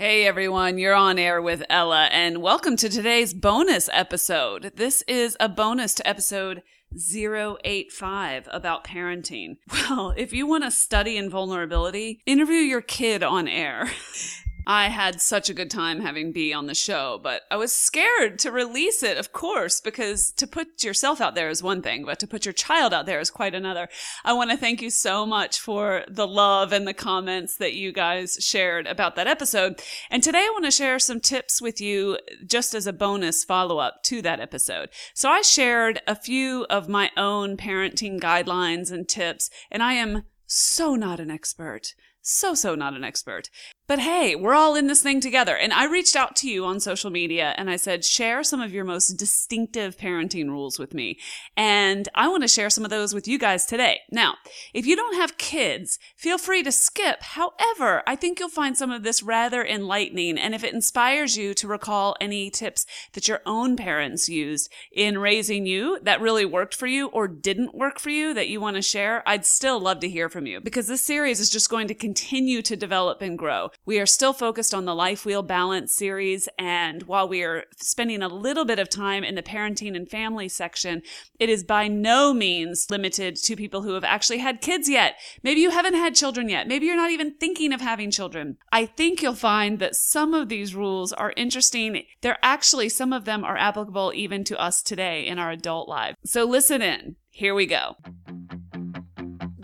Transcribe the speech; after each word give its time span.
Hey 0.00 0.26
everyone, 0.26 0.78
you're 0.78 0.94
on 0.94 1.18
air 1.18 1.42
with 1.42 1.64
Ella, 1.68 2.04
and 2.12 2.40
welcome 2.40 2.76
to 2.76 2.88
today's 2.88 3.34
bonus 3.34 3.90
episode. 3.92 4.70
This 4.76 5.02
is 5.08 5.36
a 5.40 5.48
bonus 5.48 5.92
to 5.94 6.06
episode 6.06 6.62
085 6.94 8.48
about 8.52 8.84
parenting. 8.84 9.56
Well, 9.72 10.14
if 10.16 10.32
you 10.32 10.46
want 10.46 10.62
to 10.62 10.70
study 10.70 11.16
in 11.16 11.28
vulnerability, 11.28 12.20
interview 12.26 12.58
your 12.58 12.80
kid 12.80 13.24
on 13.24 13.48
air. 13.48 13.90
I 14.70 14.90
had 14.90 15.22
such 15.22 15.48
a 15.48 15.54
good 15.54 15.70
time 15.70 16.00
having 16.00 16.30
B 16.30 16.52
on 16.52 16.66
the 16.66 16.74
show, 16.74 17.18
but 17.22 17.40
I 17.50 17.56
was 17.56 17.72
scared 17.72 18.38
to 18.40 18.52
release 18.52 19.02
it, 19.02 19.16
of 19.16 19.32
course, 19.32 19.80
because 19.80 20.30
to 20.32 20.46
put 20.46 20.84
yourself 20.84 21.22
out 21.22 21.34
there 21.34 21.48
is 21.48 21.62
one 21.62 21.80
thing, 21.80 22.04
but 22.04 22.18
to 22.18 22.26
put 22.26 22.44
your 22.44 22.52
child 22.52 22.92
out 22.92 23.06
there 23.06 23.18
is 23.18 23.30
quite 23.30 23.54
another. 23.54 23.88
I 24.26 24.34
want 24.34 24.50
to 24.50 24.58
thank 24.58 24.82
you 24.82 24.90
so 24.90 25.24
much 25.24 25.58
for 25.58 26.04
the 26.06 26.26
love 26.26 26.70
and 26.74 26.86
the 26.86 26.92
comments 26.92 27.56
that 27.56 27.76
you 27.76 27.92
guys 27.92 28.36
shared 28.40 28.86
about 28.86 29.16
that 29.16 29.26
episode. 29.26 29.80
And 30.10 30.22
today 30.22 30.40
I 30.40 30.50
want 30.52 30.66
to 30.66 30.70
share 30.70 30.98
some 30.98 31.20
tips 31.20 31.62
with 31.62 31.80
you 31.80 32.18
just 32.46 32.74
as 32.74 32.86
a 32.86 32.92
bonus 32.92 33.44
follow 33.44 33.78
up 33.78 34.02
to 34.04 34.20
that 34.20 34.38
episode. 34.38 34.90
So 35.14 35.30
I 35.30 35.40
shared 35.40 36.02
a 36.06 36.14
few 36.14 36.66
of 36.68 36.90
my 36.90 37.10
own 37.16 37.56
parenting 37.56 38.20
guidelines 38.20 38.92
and 38.92 39.08
tips, 39.08 39.48
and 39.70 39.82
I 39.82 39.94
am 39.94 40.24
so 40.46 40.94
not 40.94 41.20
an 41.20 41.30
expert 41.30 41.94
so, 42.28 42.54
so 42.54 42.74
not 42.74 42.94
an 42.94 43.04
expert. 43.04 43.48
But 43.88 44.00
hey, 44.00 44.36
we're 44.36 44.52
all 44.52 44.76
in 44.76 44.86
this 44.86 45.02
thing 45.02 45.18
together. 45.18 45.56
And 45.56 45.72
I 45.72 45.86
reached 45.86 46.14
out 46.14 46.36
to 46.36 46.50
you 46.50 46.66
on 46.66 46.78
social 46.78 47.08
media 47.08 47.54
and 47.56 47.70
I 47.70 47.76
said, 47.76 48.04
share 48.04 48.42
some 48.44 48.60
of 48.60 48.70
your 48.70 48.84
most 48.84 49.12
distinctive 49.12 49.96
parenting 49.96 50.50
rules 50.50 50.78
with 50.78 50.92
me. 50.92 51.18
And 51.56 52.06
I 52.14 52.28
want 52.28 52.42
to 52.42 52.48
share 52.48 52.68
some 52.68 52.84
of 52.84 52.90
those 52.90 53.14
with 53.14 53.26
you 53.26 53.38
guys 53.38 53.64
today. 53.64 54.00
Now, 54.12 54.34
if 54.74 54.84
you 54.84 54.94
don't 54.94 55.16
have 55.16 55.38
kids, 55.38 55.98
feel 56.16 56.36
free 56.36 56.62
to 56.64 56.70
skip. 56.70 57.22
However, 57.22 58.02
I 58.06 58.14
think 58.14 58.38
you'll 58.38 58.50
find 58.50 58.76
some 58.76 58.90
of 58.90 59.04
this 59.04 59.22
rather 59.22 59.64
enlightening. 59.64 60.36
And 60.36 60.54
if 60.54 60.64
it 60.64 60.74
inspires 60.74 61.38
you 61.38 61.54
to 61.54 61.66
recall 61.66 62.14
any 62.20 62.50
tips 62.50 62.84
that 63.14 63.26
your 63.26 63.40
own 63.46 63.74
parents 63.74 64.28
used 64.28 64.70
in 64.92 65.16
raising 65.16 65.64
you 65.64 65.98
that 66.02 66.20
really 66.20 66.44
worked 66.44 66.74
for 66.74 66.86
you 66.86 67.06
or 67.06 67.26
didn't 67.26 67.74
work 67.74 67.98
for 67.98 68.10
you 68.10 68.34
that 68.34 68.48
you 68.48 68.60
want 68.60 68.76
to 68.76 68.82
share, 68.82 69.22
I'd 69.26 69.46
still 69.46 69.80
love 69.80 70.00
to 70.00 70.10
hear 70.10 70.28
from 70.28 70.44
you 70.44 70.60
because 70.60 70.88
this 70.88 71.00
series 71.00 71.40
is 71.40 71.48
just 71.48 71.70
going 71.70 71.88
to 71.88 71.94
continue 71.94 72.60
to 72.60 72.76
develop 72.76 73.22
and 73.22 73.38
grow. 73.38 73.70
We 73.84 73.98
are 73.98 74.06
still 74.06 74.34
focused 74.34 74.74
on 74.74 74.84
the 74.84 74.94
Life 74.94 75.24
Wheel 75.24 75.42
Balance 75.42 75.94
series. 75.94 76.46
And 76.58 77.04
while 77.04 77.26
we 77.26 77.42
are 77.42 77.64
spending 77.78 78.22
a 78.22 78.28
little 78.28 78.66
bit 78.66 78.78
of 78.78 78.90
time 78.90 79.24
in 79.24 79.34
the 79.34 79.42
parenting 79.42 79.96
and 79.96 80.08
family 80.08 80.48
section, 80.48 81.00
it 81.40 81.48
is 81.48 81.64
by 81.64 81.88
no 81.88 82.34
means 82.34 82.90
limited 82.90 83.36
to 83.36 83.56
people 83.56 83.82
who 83.82 83.94
have 83.94 84.04
actually 84.04 84.38
had 84.38 84.60
kids 84.60 84.90
yet. 84.90 85.14
Maybe 85.42 85.60
you 85.60 85.70
haven't 85.70 85.94
had 85.94 86.14
children 86.14 86.50
yet. 86.50 86.68
Maybe 86.68 86.84
you're 86.84 86.96
not 86.96 87.12
even 87.12 87.34
thinking 87.34 87.72
of 87.72 87.80
having 87.80 88.10
children. 88.10 88.58
I 88.70 88.84
think 88.84 89.22
you'll 89.22 89.34
find 89.34 89.78
that 89.78 89.96
some 89.96 90.34
of 90.34 90.50
these 90.50 90.74
rules 90.74 91.14
are 91.14 91.32
interesting. 91.36 92.04
They're 92.20 92.38
actually, 92.42 92.90
some 92.90 93.14
of 93.14 93.24
them 93.24 93.42
are 93.42 93.56
applicable 93.56 94.12
even 94.14 94.44
to 94.44 94.60
us 94.60 94.82
today 94.82 95.26
in 95.26 95.38
our 95.38 95.50
adult 95.50 95.88
lives. 95.88 96.16
So 96.24 96.44
listen 96.44 96.82
in. 96.82 97.16
Here 97.30 97.54
we 97.54 97.66
go. 97.66 97.96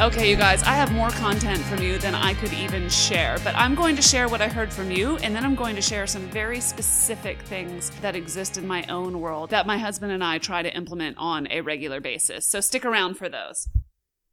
Okay, 0.00 0.30
you 0.30 0.36
guys, 0.36 0.62
I 0.62 0.72
have 0.72 0.92
more 0.92 1.10
content 1.10 1.58
from 1.58 1.82
you 1.82 1.98
than 1.98 2.14
I 2.14 2.32
could 2.32 2.54
even 2.54 2.88
share, 2.88 3.36
but 3.44 3.54
I'm 3.54 3.74
going 3.74 3.96
to 3.96 4.00
share 4.00 4.30
what 4.30 4.40
I 4.40 4.48
heard 4.48 4.72
from 4.72 4.90
you, 4.90 5.18
and 5.18 5.36
then 5.36 5.44
I'm 5.44 5.54
going 5.54 5.76
to 5.76 5.82
share 5.82 6.06
some 6.06 6.22
very 6.30 6.58
specific 6.58 7.38
things 7.42 7.90
that 8.00 8.16
exist 8.16 8.56
in 8.56 8.66
my 8.66 8.82
own 8.86 9.20
world 9.20 9.50
that 9.50 9.66
my 9.66 9.76
husband 9.76 10.10
and 10.10 10.24
I 10.24 10.38
try 10.38 10.62
to 10.62 10.74
implement 10.74 11.18
on 11.18 11.48
a 11.50 11.60
regular 11.60 12.00
basis. 12.00 12.48
So 12.48 12.62
stick 12.62 12.86
around 12.86 13.18
for 13.18 13.28
those. 13.28 13.68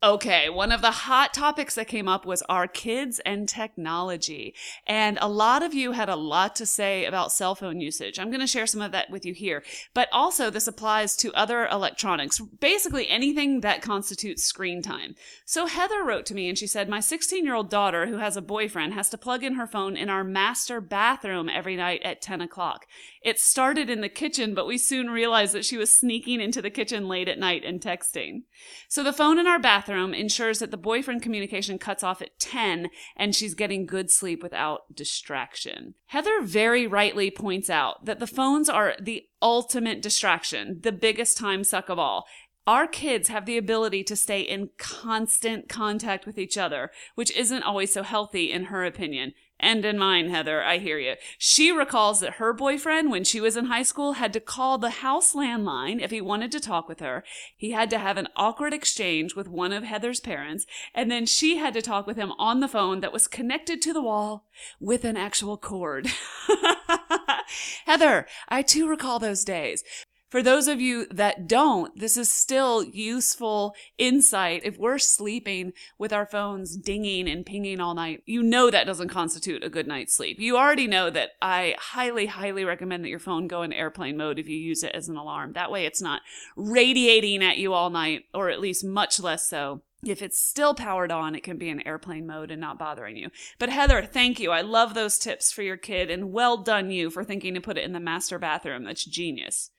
Okay, 0.04 0.48
one 0.48 0.72
of 0.72 0.82
the 0.82 0.92
hot 0.92 1.34
topics 1.34 1.74
that 1.74 1.88
came 1.88 2.08
up 2.08 2.24
was 2.24 2.44
our 2.44 2.68
kids 2.68 3.20
and 3.26 3.50
technology. 3.50 4.54
And 4.86 5.18
a 5.20 5.28
lot 5.28 5.64
of 5.64 5.74
you 5.74 5.94
had 5.94 6.08
a 6.08 6.16
lot 6.16 6.56
to 6.58 6.68
say 6.68 7.06
about 7.06 7.32
cell 7.32 7.56
phone 7.56 7.82
usage. 7.82 8.20
I'm 8.20 8.30
going 8.30 8.42
to 8.42 8.46
share 8.46 8.68
some 8.68 8.84
of 8.84 8.92
that 8.92 9.10
with 9.10 9.26
you 9.26 9.34
here. 9.34 9.64
But 9.96 10.08
also, 10.12 10.52
this 10.52 10.68
applies 10.68 11.16
to 11.18 11.34
other 11.34 11.66
electronics, 11.66 12.40
basically 12.40 13.10
anything 13.10 13.62
that 13.62 13.82
constitutes 13.82 14.44
screen 14.44 14.84
time. 14.84 15.16
So, 15.46 15.66
Heather 15.66 16.04
wrote 16.04 16.28
to 16.28 16.36
me 16.36 16.48
and 16.48 16.60
she 16.60 16.68
said, 16.68 16.88
My 16.88 17.00
16 17.00 17.44
year 17.44 17.56
old 17.56 17.72
daughter, 17.72 18.06
who 18.06 18.18
has 18.18 18.38
a 18.38 18.42
boyfriend, 18.42 18.94
has 18.94 19.10
to 19.10 19.18
plug 19.18 19.44
in 19.44 19.56
her 19.56 19.66
phone 19.66 19.98
in 19.98 20.12
our 20.12 20.24
master 20.24 20.80
bathroom 20.80 21.50
every 21.50 21.76
night 21.76 22.04
at 22.04 22.22
10 22.22 22.40
o'clock. 22.40 22.86
It 23.28 23.42
started 23.42 23.90
in 23.90 24.00
the 24.00 24.08
kitchen, 24.08 24.54
but 24.54 24.68
we 24.68 24.78
soon 24.78 25.10
realized 25.10 25.54
that 25.54 25.66
she 25.66 25.76
was 25.76 25.92
sneaking 25.92 26.40
into 26.40 26.62
the 26.62 26.70
kitchen 26.70 27.10
late 27.10 27.28
at 27.28 27.38
night 27.38 27.66
and 27.66 27.82
texting. 27.82 28.44
So, 28.88 29.04
the 29.04 29.12
phone 29.12 29.38
in 29.38 29.46
our 29.46 29.60
bathroom 29.60 30.14
ensures 30.14 30.60
that 30.60 30.72
the 30.72 30.78
boyfriend 30.78 31.22
communication 31.22 31.78
cuts 31.78 32.04
off 32.04 32.22
at 32.22 32.40
10 32.40 32.88
and 33.18 33.36
she's 33.36 33.54
getting 33.54 33.86
good 33.86 34.10
sleep 34.10 34.42
without 34.42 34.96
distraction. 34.96 35.96
Heather 36.06 36.40
very 36.42 36.88
rightly 36.88 37.30
points 37.30 37.70
out 37.70 38.06
that 38.06 38.20
the 38.20 38.28
phones 38.28 38.70
are 38.70 38.96
the 38.98 39.26
ultimate 39.42 40.02
distraction, 40.02 40.80
the 40.84 40.94
biggest 40.94 41.36
time 41.36 41.66
suck 41.66 41.90
of 41.90 42.00
all. 42.00 42.28
Our 42.66 42.88
kids 42.88 43.28
have 43.28 43.46
the 43.46 43.58
ability 43.58 44.06
to 44.06 44.16
stay 44.16 44.40
in 44.40 44.70
constant 44.78 45.68
contact 45.68 46.26
with 46.26 46.38
each 46.38 46.58
other, 46.58 46.92
which 47.16 47.32
isn't 47.32 47.64
always 47.64 47.92
so 47.92 48.04
healthy 48.04 48.54
in 48.54 48.66
her 48.66 48.86
opinion. 48.86 49.34
And 49.60 49.84
in 49.86 49.98
mine, 49.98 50.30
Heather, 50.30 50.62
I 50.62 50.78
hear 50.78 51.00
you. 51.00 51.16
She 51.38 51.72
recalls 51.72 52.20
that 52.20 52.34
her 52.34 52.54
boyfriend, 52.54 53.10
when 53.10 53.24
she 53.24 53.42
was 53.42 53.58
in 53.58 53.66
high 53.66 53.84
school, 53.84 54.14
had 54.14 54.32
to 54.34 54.40
call 54.40 54.78
the 54.78 54.90
house 54.90 55.34
landline 55.34 56.00
if 56.02 56.12
he 56.12 56.22
wanted 56.22 56.52
to 56.52 56.60
talk 56.60 56.88
with 56.88 57.00
her. 57.00 57.24
He 57.56 57.72
had 57.72 57.90
to 57.90 57.98
have 57.98 58.18
an 58.18 58.28
awkward 58.36 58.74
exchange 58.74 59.36
with 59.36 59.48
one 59.48 59.74
of 59.74 59.84
Heather's 59.84 60.20
parents, 60.20 60.68
and 60.94 61.10
then 61.10 61.26
she 61.26 61.58
had 61.58 61.74
to 61.74 61.82
talk 61.82 62.06
with 62.06 62.18
him 62.18 62.34
on 62.38 62.60
the 62.60 62.68
phone 62.68 63.00
that 63.00 63.14
was 63.14 63.28
connected 63.28 63.82
to 63.82 63.94
the 63.94 64.02
wall 64.02 64.46
with 64.80 65.04
an 65.04 65.18
actual 65.18 65.58
cord. 65.58 66.08
Heather, 67.86 68.28
I 68.50 68.62
too 68.62 68.88
recall 68.88 69.20
those 69.20 69.44
days. 69.44 69.84
For 70.30 70.44
those 70.44 70.68
of 70.68 70.82
you 70.82 71.06
that 71.08 71.48
don't, 71.48 71.98
this 71.98 72.18
is 72.18 72.30
still 72.30 72.84
useful 72.84 73.74
insight. 73.98 74.62
If 74.66 74.78
we're 74.78 74.98
sleeping 74.98 75.72
with 75.98 76.12
our 76.12 76.26
phones 76.26 76.76
dinging 76.76 77.30
and 77.30 77.46
pinging 77.46 77.80
all 77.80 77.94
night, 77.94 78.24
you 78.26 78.44
know 78.44 78.70
that 78.70 78.86
doesn't 78.86 79.08
constitute 79.08 79.64
a 79.64 79.70
good 79.70 79.88
night's 79.88 80.14
sleep. 80.14 80.38
You 80.40 80.58
already 80.58 80.86
know 80.86 81.10
that 81.10 81.32
I 81.42 81.76
highly, 81.80 82.26
highly 82.26 82.66
recommend 82.66 83.06
that 83.06 83.10
your 83.10 83.20
phone 83.20 83.48
go 83.48 83.62
in 83.62 83.72
airplane 83.72 84.18
mode 84.18 84.38
if 84.38 84.50
you 84.50 84.58
use 84.58 84.84
it 84.84 84.94
as 84.94 85.08
an 85.08 85.16
alarm. 85.16 85.54
That 85.54 85.72
way 85.72 85.86
it's 85.86 86.02
not 86.02 86.22
radiating 86.58 87.42
at 87.42 87.58
you 87.58 87.74
all 87.74 87.90
night, 87.90 88.26
or 88.34 88.50
at 88.50 88.60
least 88.60 88.84
much 88.84 89.22
less 89.22 89.48
so. 89.48 89.82
If 90.06 90.22
it's 90.22 90.40
still 90.40 90.76
powered 90.76 91.12
on, 91.12 91.36
it 91.36 91.44
can 91.44 91.58
be 91.58 91.70
in 91.70 91.86
airplane 91.88 92.28
mode 92.28 92.52
and 92.52 92.62
not 92.62 92.78
bothering 92.78 93.16
you. 93.16 93.30
But 93.58 93.70
Heather, 93.70 94.04
thank 94.04 94.40
you. 94.40 94.52
I 94.52 94.62
love 94.62 94.94
those 94.94 95.18
tips 95.18 95.52
for 95.52 95.64
your 95.64 95.78
kid 95.78 96.12
and 96.12 96.32
well 96.32 96.58
done 96.58 96.92
you 96.92 97.10
for 97.10 97.24
thinking 97.24 97.54
to 97.56 97.62
put 97.62 97.78
it 97.78 97.84
in 97.84 97.94
the 97.94 98.00
master 98.00 98.38
bathroom. 98.38 98.84
That's 98.84 99.06
genius. 99.06 99.72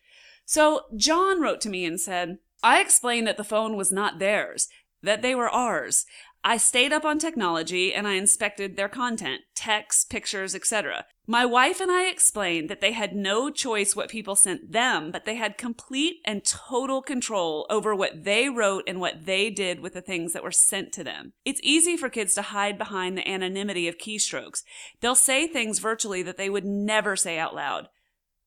So 0.49 0.87
John 0.97 1.43
wrote 1.43 1.61
to 1.61 1.69
me 1.69 1.85
and 1.85 2.01
said, 2.01 2.39
I 2.63 2.81
explained 2.81 3.27
that 3.27 3.37
the 3.37 3.45
phone 3.45 3.77
was 3.77 3.93
not 3.93 4.19
theirs, 4.19 4.69
that 5.03 5.21
they 5.21 5.35
were 5.35 5.51
ours. 5.51 6.07
I 6.43 6.57
stayed 6.57 6.91
up 6.91 7.05
on 7.05 7.19
technology 7.19 7.93
and 7.93 8.09
I 8.09 8.15
inspected 8.15 8.75
their 8.75 8.89
content, 8.89 9.43
texts, 9.55 10.07
pictures, 10.07 10.55
etc. 10.55 11.05
My 11.27 11.45
wife 11.45 11.83
and 11.83 11.93
I 11.93 12.05
explained 12.05 12.71
that 12.71 12.81
they 12.81 12.93
had 12.93 13.15
no 13.15 13.51
choice 13.51 13.95
what 13.95 14.09
people 14.09 14.35
sent 14.35 14.73
them, 14.73 15.11
but 15.11 15.27
they 15.27 15.35
had 15.35 15.59
complete 15.59 16.17
and 16.25 16.43
total 16.43 17.03
control 17.03 17.67
over 17.69 17.95
what 17.95 18.25
they 18.25 18.49
wrote 18.49 18.85
and 18.87 19.03
what 19.03 19.27
they 19.27 19.51
did 19.51 19.81
with 19.81 19.93
the 19.93 20.01
things 20.01 20.33
that 20.33 20.43
were 20.43 20.51
sent 20.51 20.95
to 20.95 21.05
them. 21.05 21.35
It's 21.45 21.61
easy 21.63 21.99
for 21.99 22.09
kids 22.09 22.33
to 22.37 22.43
hide 22.43 22.79
behind 22.79 23.19
the 23.19 23.29
anonymity 23.29 23.87
of 23.87 23.99
keystrokes. 23.99 24.63
They'll 25.03 25.15
say 25.15 25.47
things 25.47 25.79
virtually 25.79 26.23
that 26.23 26.39
they 26.39 26.49
would 26.49 26.65
never 26.65 27.17
say 27.17 27.39
out 27.39 27.55
loud. 27.55 27.91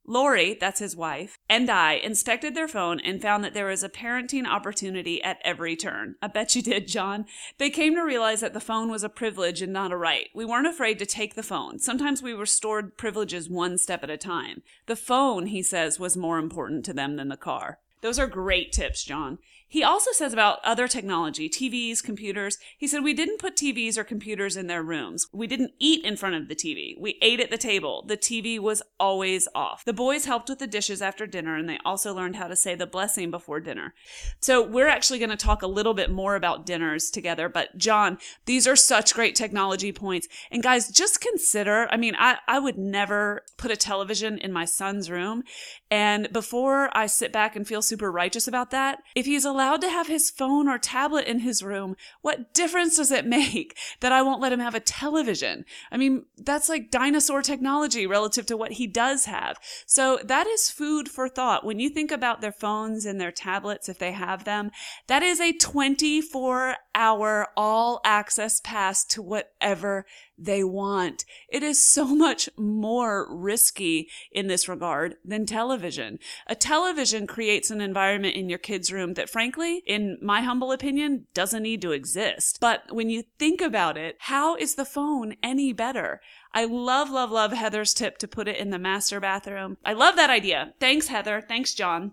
Lori, 0.08 0.58
that's 0.60 0.80
his 0.80 0.96
wife, 0.96 1.38
and 1.48 1.70
I 1.70 1.94
inspected 1.94 2.56
their 2.56 2.68
phone 2.68 3.00
and 3.00 3.22
found 3.22 3.44
that 3.44 3.54
there 3.54 3.68
was 3.68 3.84
a 3.84 3.90
parenting 3.90 4.48
opportunity 4.48 5.22
at 5.24 5.40
every 5.44 5.76
turn. 5.76 6.16
I 6.22 6.28
bet 6.28 6.56
you 6.56 6.62
did, 6.62 6.88
John. 6.88 7.26
They 7.60 7.70
came 7.70 7.96
to 7.96 8.02
realize 8.02 8.42
that 8.42 8.54
the 8.54 8.60
phone 8.60 8.90
was 8.90 9.04
a 9.04 9.10
privilege 9.10 9.62
and 9.62 9.72
not 9.72 9.92
a 9.92 9.98
right. 9.98 10.30
We 10.34 10.44
weren't 10.44 10.68
afraid 10.68 10.98
to 11.00 11.06
take 11.06 11.36
the 11.36 11.44
phone. 11.44 11.80
Sometimes 11.80 12.24
we 12.24 12.34
restored 12.34 12.98
privileges 12.98 13.50
one 13.50 13.78
step 13.78 14.04
at 14.04 14.10
a 14.10 14.18
time. 14.18 14.64
The 14.88 14.96
phone, 14.96 15.46
he 15.46 15.62
says, 15.62 16.00
was 16.00 16.18
more 16.18 16.40
important 16.40 16.84
to 16.86 16.94
them 16.94 17.16
than 17.16 17.30
the 17.30 17.38
car. 17.38 17.80
Those 18.02 18.18
are 18.18 18.28
great 18.28 18.72
tips, 18.72 19.04
John. 19.04 19.38
He 19.72 19.86
also 19.86 20.12
says 20.12 20.34
about 20.34 20.60
other 20.66 20.90
technology, 20.90 21.50
TVs, 21.50 22.04
computers. 22.04 22.58
He 22.78 22.88
said, 22.88 23.06
We 23.06 23.14
didn't 23.14 23.40
put 23.40 23.56
TVs 23.56 23.98
or 23.98 24.04
computers 24.04 24.58
in 24.58 24.68
their 24.68 24.84
rooms. 24.84 25.28
We 25.32 25.48
didn't 25.48 25.72
eat 25.80 26.04
in 26.04 26.18
front 26.18 26.36
of 26.36 26.50
the 26.50 26.56
TV. 26.56 27.00
We 27.00 27.18
ate 27.22 27.40
at 27.40 27.52
the 27.52 27.58
table. 27.58 28.04
The 28.06 28.18
TV 28.18 28.60
was 28.60 28.82
always 29.00 29.48
off. 29.56 29.86
The 29.86 29.94
boys 29.94 30.26
helped 30.26 30.50
with 30.50 30.60
the 30.60 30.68
dishes 30.68 31.02
after 31.02 31.26
dinner, 31.26 31.56
and 31.56 31.70
they 31.70 31.80
also 31.86 32.14
learned 32.14 32.36
how 32.36 32.50
to 32.50 32.56
say 32.58 32.76
the 32.76 32.86
blessing 32.86 33.32
before 33.32 33.62
dinner. 33.62 33.94
So 34.42 34.62
we're 34.62 34.90
actually 34.90 35.20
going 35.20 35.30
to 35.30 35.38
talk 35.38 35.62
a 35.62 35.68
little 35.68 35.94
bit 35.94 36.12
more 36.12 36.36
about 36.36 36.66
dinners 36.66 37.10
together. 37.10 37.48
But 37.48 37.78
John, 37.78 38.18
these 38.46 38.68
are 38.68 38.76
such 38.76 39.14
great 39.14 39.36
technology 39.36 39.94
points. 39.94 40.28
And 40.52 40.62
guys, 40.62 40.92
just 40.92 41.22
consider 41.22 41.88
I 41.90 41.96
mean, 41.96 42.16
I, 42.20 42.40
I 42.46 42.60
would 42.60 42.78
never 42.78 43.44
put 43.58 43.72
a 43.72 43.78
television 43.78 44.38
in 44.38 44.52
my 44.52 44.66
son's 44.66 45.10
room. 45.10 45.44
And 45.90 46.32
before 46.34 46.90
I 46.92 47.06
sit 47.06 47.32
back 47.32 47.56
and 47.56 47.66
feel 47.66 47.82
super 47.82 48.12
righteous 48.12 48.50
about 48.50 48.72
that, 48.72 49.00
if 49.16 49.26
he's 49.26 49.46
allowed 49.46 49.61
to 49.82 49.90
have 49.90 50.08
his 50.08 50.30
phone 50.30 50.68
or 50.68 50.78
tablet 50.78 51.28
in 51.28 51.40
his 51.40 51.64
room, 51.64 51.96
what 52.22 52.54
difference 52.54 52.98
does 52.98 53.12
it 53.12 53.26
make 53.32 53.78
that 54.00 54.12
I 54.12 54.22
won't 54.22 54.42
let 54.42 54.54
him 54.54 54.60
have 54.60 54.76
a 54.76 54.80
television? 54.80 55.66
I 55.92 55.98
mean, 55.98 56.26
that's 56.38 56.70
like 56.70 56.92
dinosaur 56.92 57.42
technology 57.42 58.08
relative 58.08 58.46
to 58.48 58.58
what 58.58 58.74
he 58.74 58.88
does 58.88 59.26
have. 59.26 59.58
So 59.86 60.20
that 60.24 60.48
is 60.48 60.70
food 60.70 61.10
for 61.10 61.30
thought. 61.30 61.66
When 61.66 61.80
you 61.80 61.90
think 61.90 62.12
about 62.12 62.42
their 62.42 62.52
phones 62.52 63.06
and 63.06 63.20
their 63.20 63.32
tablets, 63.32 63.90
if 63.90 64.00
they 64.00 64.12
have 64.12 64.44
them, 64.44 64.72
that 65.08 65.24
is 65.24 65.40
a 65.40 65.54
24 65.54 66.76
hour 66.96 67.48
all 67.56 68.02
access 68.04 68.60
pass 68.60 69.04
to 69.06 69.22
whatever 69.22 70.06
they 70.38 70.64
want. 70.64 71.26
It 71.50 71.64
is 71.64 71.82
so 71.82 72.06
much 72.16 72.50
more 72.58 73.28
risky 73.30 74.10
in 74.32 74.48
this 74.48 74.68
regard 74.68 75.16
than 75.24 75.46
television. 75.46 76.20
A 76.48 76.56
television 76.56 77.28
creates 77.28 77.72
an 77.72 77.82
environment 77.82 78.36
in 78.36 78.50
your 78.50 78.60
kid's 78.60 78.92
room 78.92 79.14
that 79.14 79.30
frankly, 79.30 79.84
in 79.86 80.18
my 80.22 80.42
humble 80.42 80.72
opinion, 80.72 81.28
doesn't 81.34 81.64
need 81.64 81.82
to 81.82 81.92
exist. 81.92 82.58
But 82.60 82.84
when 82.92 83.10
you 83.10 83.24
think 83.40 83.62
about 83.62 83.98
it, 83.98 84.18
how 84.20 84.56
is 84.56 84.76
the 84.76 84.86
phone 84.86 85.36
any 85.44 85.74
better? 85.74 86.22
I 86.54 86.66
love, 86.66 87.10
love, 87.10 87.32
love 87.32 87.54
Heather's 87.54 87.94
tip 87.94 88.18
to 88.20 88.28
put 88.28 88.48
it 88.48 88.58
in 88.58 88.72
the 88.72 88.80
master 88.80 89.20
bathroom. 89.20 89.78
I 89.86 89.94
love 89.94 90.16
that 90.18 90.30
idea. 90.30 90.74
Thanks, 90.80 91.08
Heather. 91.08 91.42
Thanks, 91.42 91.74
John. 91.74 92.12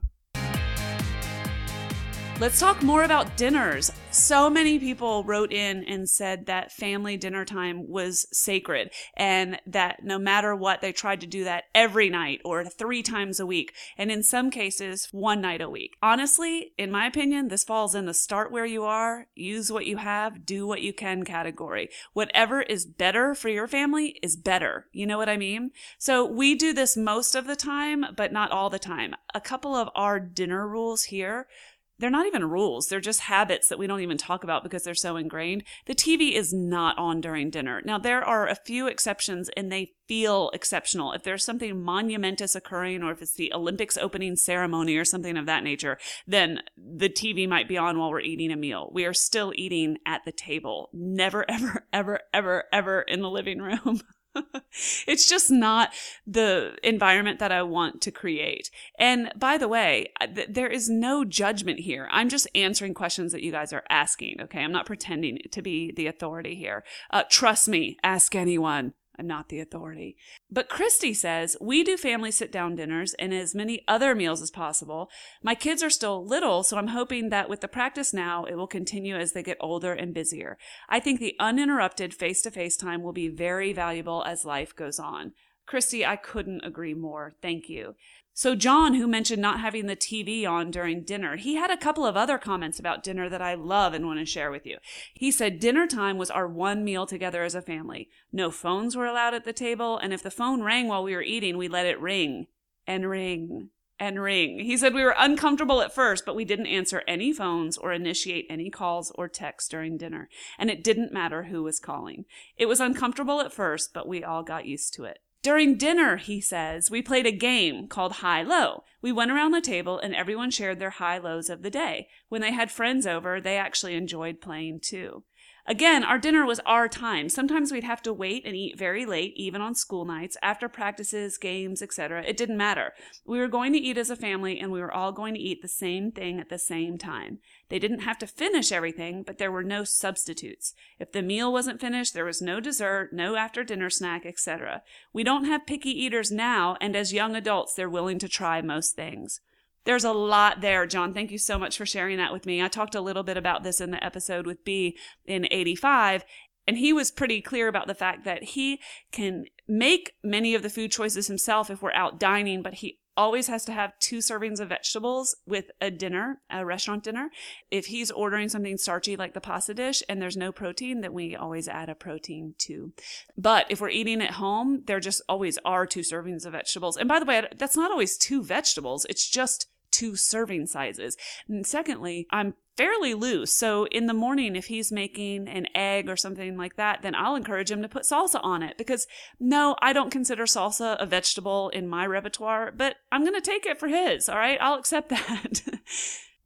Let's 2.40 2.60
talk 2.60 2.84
more 2.84 3.02
about 3.02 3.36
dinners. 3.36 3.90
So 4.12 4.48
many 4.48 4.78
people 4.78 5.24
wrote 5.24 5.52
in 5.52 5.82
and 5.82 6.08
said 6.08 6.46
that 6.46 6.70
family 6.70 7.16
dinner 7.16 7.44
time 7.44 7.88
was 7.88 8.28
sacred 8.30 8.92
and 9.16 9.60
that 9.66 10.04
no 10.04 10.20
matter 10.20 10.54
what, 10.54 10.80
they 10.80 10.92
tried 10.92 11.20
to 11.22 11.26
do 11.26 11.42
that 11.42 11.64
every 11.74 12.08
night 12.08 12.40
or 12.44 12.64
three 12.64 13.02
times 13.02 13.40
a 13.40 13.46
week. 13.46 13.74
And 13.96 14.12
in 14.12 14.22
some 14.22 14.52
cases, 14.52 15.08
one 15.10 15.40
night 15.40 15.60
a 15.60 15.68
week. 15.68 15.96
Honestly, 16.00 16.74
in 16.78 16.92
my 16.92 17.06
opinion, 17.06 17.48
this 17.48 17.64
falls 17.64 17.96
in 17.96 18.06
the 18.06 18.14
start 18.14 18.52
where 18.52 18.66
you 18.66 18.84
are, 18.84 19.26
use 19.34 19.72
what 19.72 19.86
you 19.86 19.96
have, 19.96 20.46
do 20.46 20.64
what 20.64 20.80
you 20.80 20.92
can 20.92 21.24
category. 21.24 21.88
Whatever 22.12 22.62
is 22.62 22.86
better 22.86 23.34
for 23.34 23.48
your 23.48 23.66
family 23.66 24.16
is 24.22 24.36
better. 24.36 24.86
You 24.92 25.06
know 25.06 25.18
what 25.18 25.28
I 25.28 25.36
mean? 25.36 25.72
So 25.98 26.24
we 26.24 26.54
do 26.54 26.72
this 26.72 26.96
most 26.96 27.34
of 27.34 27.48
the 27.48 27.56
time, 27.56 28.06
but 28.16 28.32
not 28.32 28.52
all 28.52 28.70
the 28.70 28.78
time. 28.78 29.16
A 29.34 29.40
couple 29.40 29.74
of 29.74 29.88
our 29.96 30.20
dinner 30.20 30.68
rules 30.68 31.04
here 31.04 31.48
they're 31.98 32.10
not 32.10 32.26
even 32.26 32.48
rules. 32.48 32.86
They're 32.86 33.00
just 33.00 33.20
habits 33.20 33.68
that 33.68 33.78
we 33.78 33.86
don't 33.86 34.00
even 34.00 34.18
talk 34.18 34.44
about 34.44 34.62
because 34.62 34.84
they're 34.84 34.94
so 34.94 35.16
ingrained. 35.16 35.64
The 35.86 35.94
TV 35.94 36.32
is 36.32 36.52
not 36.52 36.96
on 36.98 37.20
during 37.20 37.50
dinner. 37.50 37.82
Now, 37.84 37.98
there 37.98 38.22
are 38.24 38.46
a 38.46 38.54
few 38.54 38.86
exceptions 38.86 39.50
and 39.56 39.70
they 39.70 39.92
feel 40.06 40.50
exceptional. 40.54 41.12
If 41.12 41.22
there's 41.22 41.44
something 41.44 41.82
monumentous 41.82 42.54
occurring 42.54 43.02
or 43.02 43.12
if 43.12 43.20
it's 43.20 43.34
the 43.34 43.52
Olympics 43.52 43.96
opening 43.96 44.36
ceremony 44.36 44.96
or 44.96 45.04
something 45.04 45.36
of 45.36 45.46
that 45.46 45.64
nature, 45.64 45.98
then 46.26 46.60
the 46.76 47.08
TV 47.08 47.48
might 47.48 47.68
be 47.68 47.76
on 47.76 47.98
while 47.98 48.10
we're 48.10 48.20
eating 48.20 48.52
a 48.52 48.56
meal. 48.56 48.90
We 48.92 49.04
are 49.04 49.14
still 49.14 49.52
eating 49.56 49.98
at 50.06 50.24
the 50.24 50.32
table. 50.32 50.88
Never, 50.92 51.44
ever, 51.48 51.84
ever, 51.92 52.20
ever, 52.32 52.64
ever 52.72 53.00
in 53.02 53.20
the 53.20 53.30
living 53.30 53.60
room. 53.60 54.00
it's 55.06 55.28
just 55.28 55.50
not 55.50 55.90
the 56.26 56.76
environment 56.82 57.38
that 57.38 57.52
I 57.52 57.62
want 57.62 58.00
to 58.02 58.10
create. 58.10 58.70
And 58.98 59.32
by 59.36 59.58
the 59.58 59.68
way, 59.68 60.12
th- 60.34 60.48
there 60.50 60.68
is 60.68 60.88
no 60.88 61.24
judgment 61.24 61.80
here. 61.80 62.08
I'm 62.10 62.28
just 62.28 62.48
answering 62.54 62.94
questions 62.94 63.32
that 63.32 63.42
you 63.42 63.52
guys 63.52 63.72
are 63.72 63.84
asking. 63.88 64.40
Okay. 64.42 64.60
I'm 64.60 64.72
not 64.72 64.86
pretending 64.86 65.38
to 65.50 65.62
be 65.62 65.92
the 65.92 66.06
authority 66.06 66.54
here. 66.54 66.84
Uh, 67.10 67.24
trust 67.28 67.68
me, 67.68 67.96
ask 68.02 68.34
anyone. 68.34 68.94
I'm 69.18 69.26
not 69.26 69.48
the 69.48 69.60
authority. 69.60 70.16
But 70.50 70.68
Christy 70.68 71.12
says, 71.12 71.56
we 71.60 71.82
do 71.82 71.96
family 71.96 72.30
sit 72.30 72.52
down 72.52 72.76
dinners 72.76 73.14
and 73.14 73.34
as 73.34 73.54
many 73.54 73.82
other 73.88 74.14
meals 74.14 74.40
as 74.40 74.50
possible. 74.50 75.10
My 75.42 75.54
kids 75.54 75.82
are 75.82 75.90
still 75.90 76.24
little, 76.24 76.62
so 76.62 76.76
I'm 76.76 76.88
hoping 76.88 77.30
that 77.30 77.48
with 77.48 77.60
the 77.60 77.68
practice 77.68 78.14
now, 78.14 78.44
it 78.44 78.54
will 78.54 78.68
continue 78.68 79.16
as 79.16 79.32
they 79.32 79.42
get 79.42 79.56
older 79.60 79.92
and 79.92 80.14
busier. 80.14 80.56
I 80.88 81.00
think 81.00 81.18
the 81.18 81.34
uninterrupted 81.40 82.14
face 82.14 82.42
to 82.42 82.50
face 82.50 82.76
time 82.76 83.02
will 83.02 83.12
be 83.12 83.28
very 83.28 83.72
valuable 83.72 84.22
as 84.24 84.44
life 84.44 84.74
goes 84.74 84.98
on. 84.98 85.32
Christy, 85.66 86.06
I 86.06 86.16
couldn't 86.16 86.64
agree 86.64 86.94
more. 86.94 87.34
Thank 87.42 87.68
you. 87.68 87.94
So, 88.38 88.54
John, 88.54 88.94
who 88.94 89.08
mentioned 89.08 89.42
not 89.42 89.58
having 89.58 89.86
the 89.86 89.96
TV 89.96 90.48
on 90.48 90.70
during 90.70 91.02
dinner, 91.02 91.34
he 91.34 91.56
had 91.56 91.72
a 91.72 91.76
couple 91.76 92.06
of 92.06 92.16
other 92.16 92.38
comments 92.38 92.78
about 92.78 93.02
dinner 93.02 93.28
that 93.28 93.42
I 93.42 93.54
love 93.54 93.94
and 93.94 94.06
want 94.06 94.20
to 94.20 94.24
share 94.24 94.52
with 94.52 94.64
you. 94.64 94.76
He 95.12 95.32
said 95.32 95.58
dinner 95.58 95.88
time 95.88 96.18
was 96.18 96.30
our 96.30 96.46
one 96.46 96.84
meal 96.84 97.04
together 97.04 97.42
as 97.42 97.56
a 97.56 97.60
family. 97.60 98.08
No 98.30 98.52
phones 98.52 98.94
were 98.94 99.06
allowed 99.06 99.34
at 99.34 99.44
the 99.44 99.52
table, 99.52 99.98
and 99.98 100.12
if 100.12 100.22
the 100.22 100.30
phone 100.30 100.62
rang 100.62 100.86
while 100.86 101.02
we 101.02 101.16
were 101.16 101.22
eating, 101.22 101.58
we 101.58 101.66
let 101.66 101.84
it 101.84 102.00
ring 102.00 102.46
and 102.86 103.10
ring 103.10 103.70
and 103.98 104.22
ring. 104.22 104.60
He 104.60 104.76
said 104.76 104.94
we 104.94 105.02
were 105.02 105.16
uncomfortable 105.18 105.82
at 105.82 105.92
first, 105.92 106.24
but 106.24 106.36
we 106.36 106.44
didn't 106.44 106.66
answer 106.66 107.02
any 107.08 107.32
phones 107.32 107.76
or 107.76 107.92
initiate 107.92 108.46
any 108.48 108.70
calls 108.70 109.10
or 109.16 109.26
texts 109.26 109.68
during 109.68 109.96
dinner. 109.96 110.28
And 110.60 110.70
it 110.70 110.84
didn't 110.84 111.12
matter 111.12 111.42
who 111.42 111.64
was 111.64 111.80
calling. 111.80 112.24
It 112.56 112.66
was 112.66 112.78
uncomfortable 112.78 113.40
at 113.40 113.52
first, 113.52 113.92
but 113.92 114.06
we 114.06 114.22
all 114.22 114.44
got 114.44 114.64
used 114.64 114.94
to 114.94 115.02
it. 115.06 115.18
During 115.42 115.76
dinner, 115.76 116.16
he 116.16 116.40
says, 116.40 116.90
we 116.90 117.00
played 117.00 117.26
a 117.26 117.32
game 117.32 117.86
called 117.86 118.14
High 118.14 118.42
Low. 118.42 118.82
We 119.00 119.12
went 119.12 119.30
around 119.30 119.52
the 119.52 119.60
table 119.60 119.98
and 119.98 120.14
everyone 120.14 120.50
shared 120.50 120.80
their 120.80 120.90
high 120.90 121.18
lows 121.18 121.48
of 121.48 121.62
the 121.62 121.70
day. 121.70 122.08
When 122.28 122.40
they 122.40 122.52
had 122.52 122.72
friends 122.72 123.06
over, 123.06 123.40
they 123.40 123.56
actually 123.56 123.94
enjoyed 123.94 124.40
playing 124.40 124.80
too. 124.80 125.22
Again, 125.68 126.02
our 126.02 126.16
dinner 126.16 126.46
was 126.46 126.60
our 126.60 126.88
time. 126.88 127.28
Sometimes 127.28 127.70
we'd 127.70 127.84
have 127.84 128.00
to 128.04 128.12
wait 128.14 128.46
and 128.46 128.56
eat 128.56 128.78
very 128.78 129.04
late, 129.04 129.34
even 129.36 129.60
on 129.60 129.74
school 129.74 130.06
nights, 130.06 130.38
after 130.40 130.66
practices, 130.66 131.36
games, 131.36 131.82
etc. 131.82 132.24
It 132.26 132.38
didn't 132.38 132.56
matter. 132.56 132.94
We 133.26 133.38
were 133.38 133.48
going 133.48 133.74
to 133.74 133.78
eat 133.78 133.98
as 133.98 134.08
a 134.08 134.16
family 134.16 134.58
and 134.58 134.72
we 134.72 134.80
were 134.80 134.90
all 134.90 135.12
going 135.12 135.34
to 135.34 135.40
eat 135.40 135.60
the 135.60 135.68
same 135.68 136.10
thing 136.10 136.40
at 136.40 136.48
the 136.48 136.58
same 136.58 136.96
time. 136.96 137.40
They 137.68 137.78
didn't 137.78 138.00
have 138.00 138.16
to 138.20 138.26
finish 138.26 138.72
everything, 138.72 139.22
but 139.22 139.36
there 139.36 139.52
were 139.52 139.62
no 139.62 139.84
substitutes. 139.84 140.72
If 140.98 141.12
the 141.12 141.20
meal 141.20 141.52
wasn't 141.52 141.82
finished, 141.82 142.14
there 142.14 142.24
was 142.24 142.40
no 142.40 142.60
dessert, 142.60 143.12
no 143.12 143.36
after 143.36 143.62
dinner 143.62 143.90
snack, 143.90 144.24
etc. 144.24 144.80
We 145.12 145.22
don't 145.22 145.44
have 145.44 145.66
picky 145.66 145.90
eaters 145.90 146.30
now, 146.30 146.78
and 146.80 146.96
as 146.96 147.12
young 147.12 147.36
adults, 147.36 147.74
they're 147.74 147.90
willing 147.90 148.18
to 148.20 148.28
try 148.28 148.62
most 148.62 148.96
things. 148.96 149.40
There's 149.88 150.04
a 150.04 150.12
lot 150.12 150.60
there, 150.60 150.84
John. 150.84 151.14
Thank 151.14 151.30
you 151.30 151.38
so 151.38 151.58
much 151.58 151.78
for 151.78 151.86
sharing 151.86 152.18
that 152.18 152.30
with 152.30 152.44
me. 152.44 152.62
I 152.62 152.68
talked 152.68 152.94
a 152.94 153.00
little 153.00 153.22
bit 153.22 153.38
about 153.38 153.62
this 153.62 153.80
in 153.80 153.90
the 153.90 154.04
episode 154.04 154.46
with 154.46 154.62
B 154.62 154.98
in 155.24 155.48
85, 155.50 156.26
and 156.66 156.76
he 156.76 156.92
was 156.92 157.10
pretty 157.10 157.40
clear 157.40 157.68
about 157.68 157.86
the 157.86 157.94
fact 157.94 158.26
that 158.26 158.42
he 158.42 158.80
can 159.12 159.46
make 159.66 160.12
many 160.22 160.54
of 160.54 160.62
the 160.62 160.68
food 160.68 160.92
choices 160.92 161.28
himself 161.28 161.70
if 161.70 161.80
we're 161.80 161.94
out 161.94 162.20
dining, 162.20 162.60
but 162.60 162.74
he 162.74 162.98
always 163.16 163.46
has 163.46 163.64
to 163.64 163.72
have 163.72 163.98
two 163.98 164.18
servings 164.18 164.60
of 164.60 164.68
vegetables 164.68 165.34
with 165.46 165.70
a 165.80 165.90
dinner, 165.90 166.42
a 166.50 166.66
restaurant 166.66 167.02
dinner. 167.02 167.30
If 167.70 167.86
he's 167.86 168.10
ordering 168.10 168.50
something 168.50 168.76
starchy 168.76 169.16
like 169.16 169.32
the 169.32 169.40
pasta 169.40 169.72
dish 169.72 170.02
and 170.06 170.20
there's 170.20 170.36
no 170.36 170.52
protein, 170.52 171.00
then 171.00 171.14
we 171.14 171.34
always 171.34 171.66
add 171.66 171.88
a 171.88 171.94
protein 171.94 172.54
too. 172.58 172.92
But 173.38 173.64
if 173.70 173.80
we're 173.80 173.88
eating 173.88 174.20
at 174.20 174.32
home, 174.32 174.82
there 174.86 175.00
just 175.00 175.22
always 175.30 175.58
are 175.64 175.86
two 175.86 176.00
servings 176.00 176.44
of 176.44 176.52
vegetables. 176.52 176.98
And 176.98 177.08
by 177.08 177.18
the 177.18 177.24
way, 177.24 177.48
that's 177.56 177.76
not 177.76 177.90
always 177.90 178.18
two 178.18 178.44
vegetables. 178.44 179.06
It's 179.08 179.28
just 179.28 179.66
two 179.90 180.16
serving 180.16 180.66
sizes. 180.66 181.16
And 181.48 181.66
secondly, 181.66 182.26
I'm 182.30 182.54
fairly 182.76 183.12
loose. 183.12 183.52
So 183.52 183.86
in 183.86 184.06
the 184.06 184.14
morning, 184.14 184.54
if 184.54 184.66
he's 184.66 184.92
making 184.92 185.48
an 185.48 185.66
egg 185.74 186.08
or 186.08 186.16
something 186.16 186.56
like 186.56 186.76
that, 186.76 187.02
then 187.02 187.14
I'll 187.14 187.34
encourage 187.34 187.72
him 187.72 187.82
to 187.82 187.88
put 187.88 188.04
salsa 188.04 188.38
on 188.42 188.62
it 188.62 188.78
because 188.78 189.06
no, 189.40 189.74
I 189.82 189.92
don't 189.92 190.12
consider 190.12 190.44
salsa 190.44 190.96
a 191.00 191.04
vegetable 191.04 191.70
in 191.70 191.88
my 191.88 192.06
repertoire, 192.06 192.72
but 192.74 192.96
I'm 193.10 193.22
going 193.22 193.34
to 193.34 193.40
take 193.40 193.66
it 193.66 193.80
for 193.80 193.88
his. 193.88 194.28
All 194.28 194.38
right. 194.38 194.58
I'll 194.60 194.78
accept 194.78 195.08
that. 195.10 195.62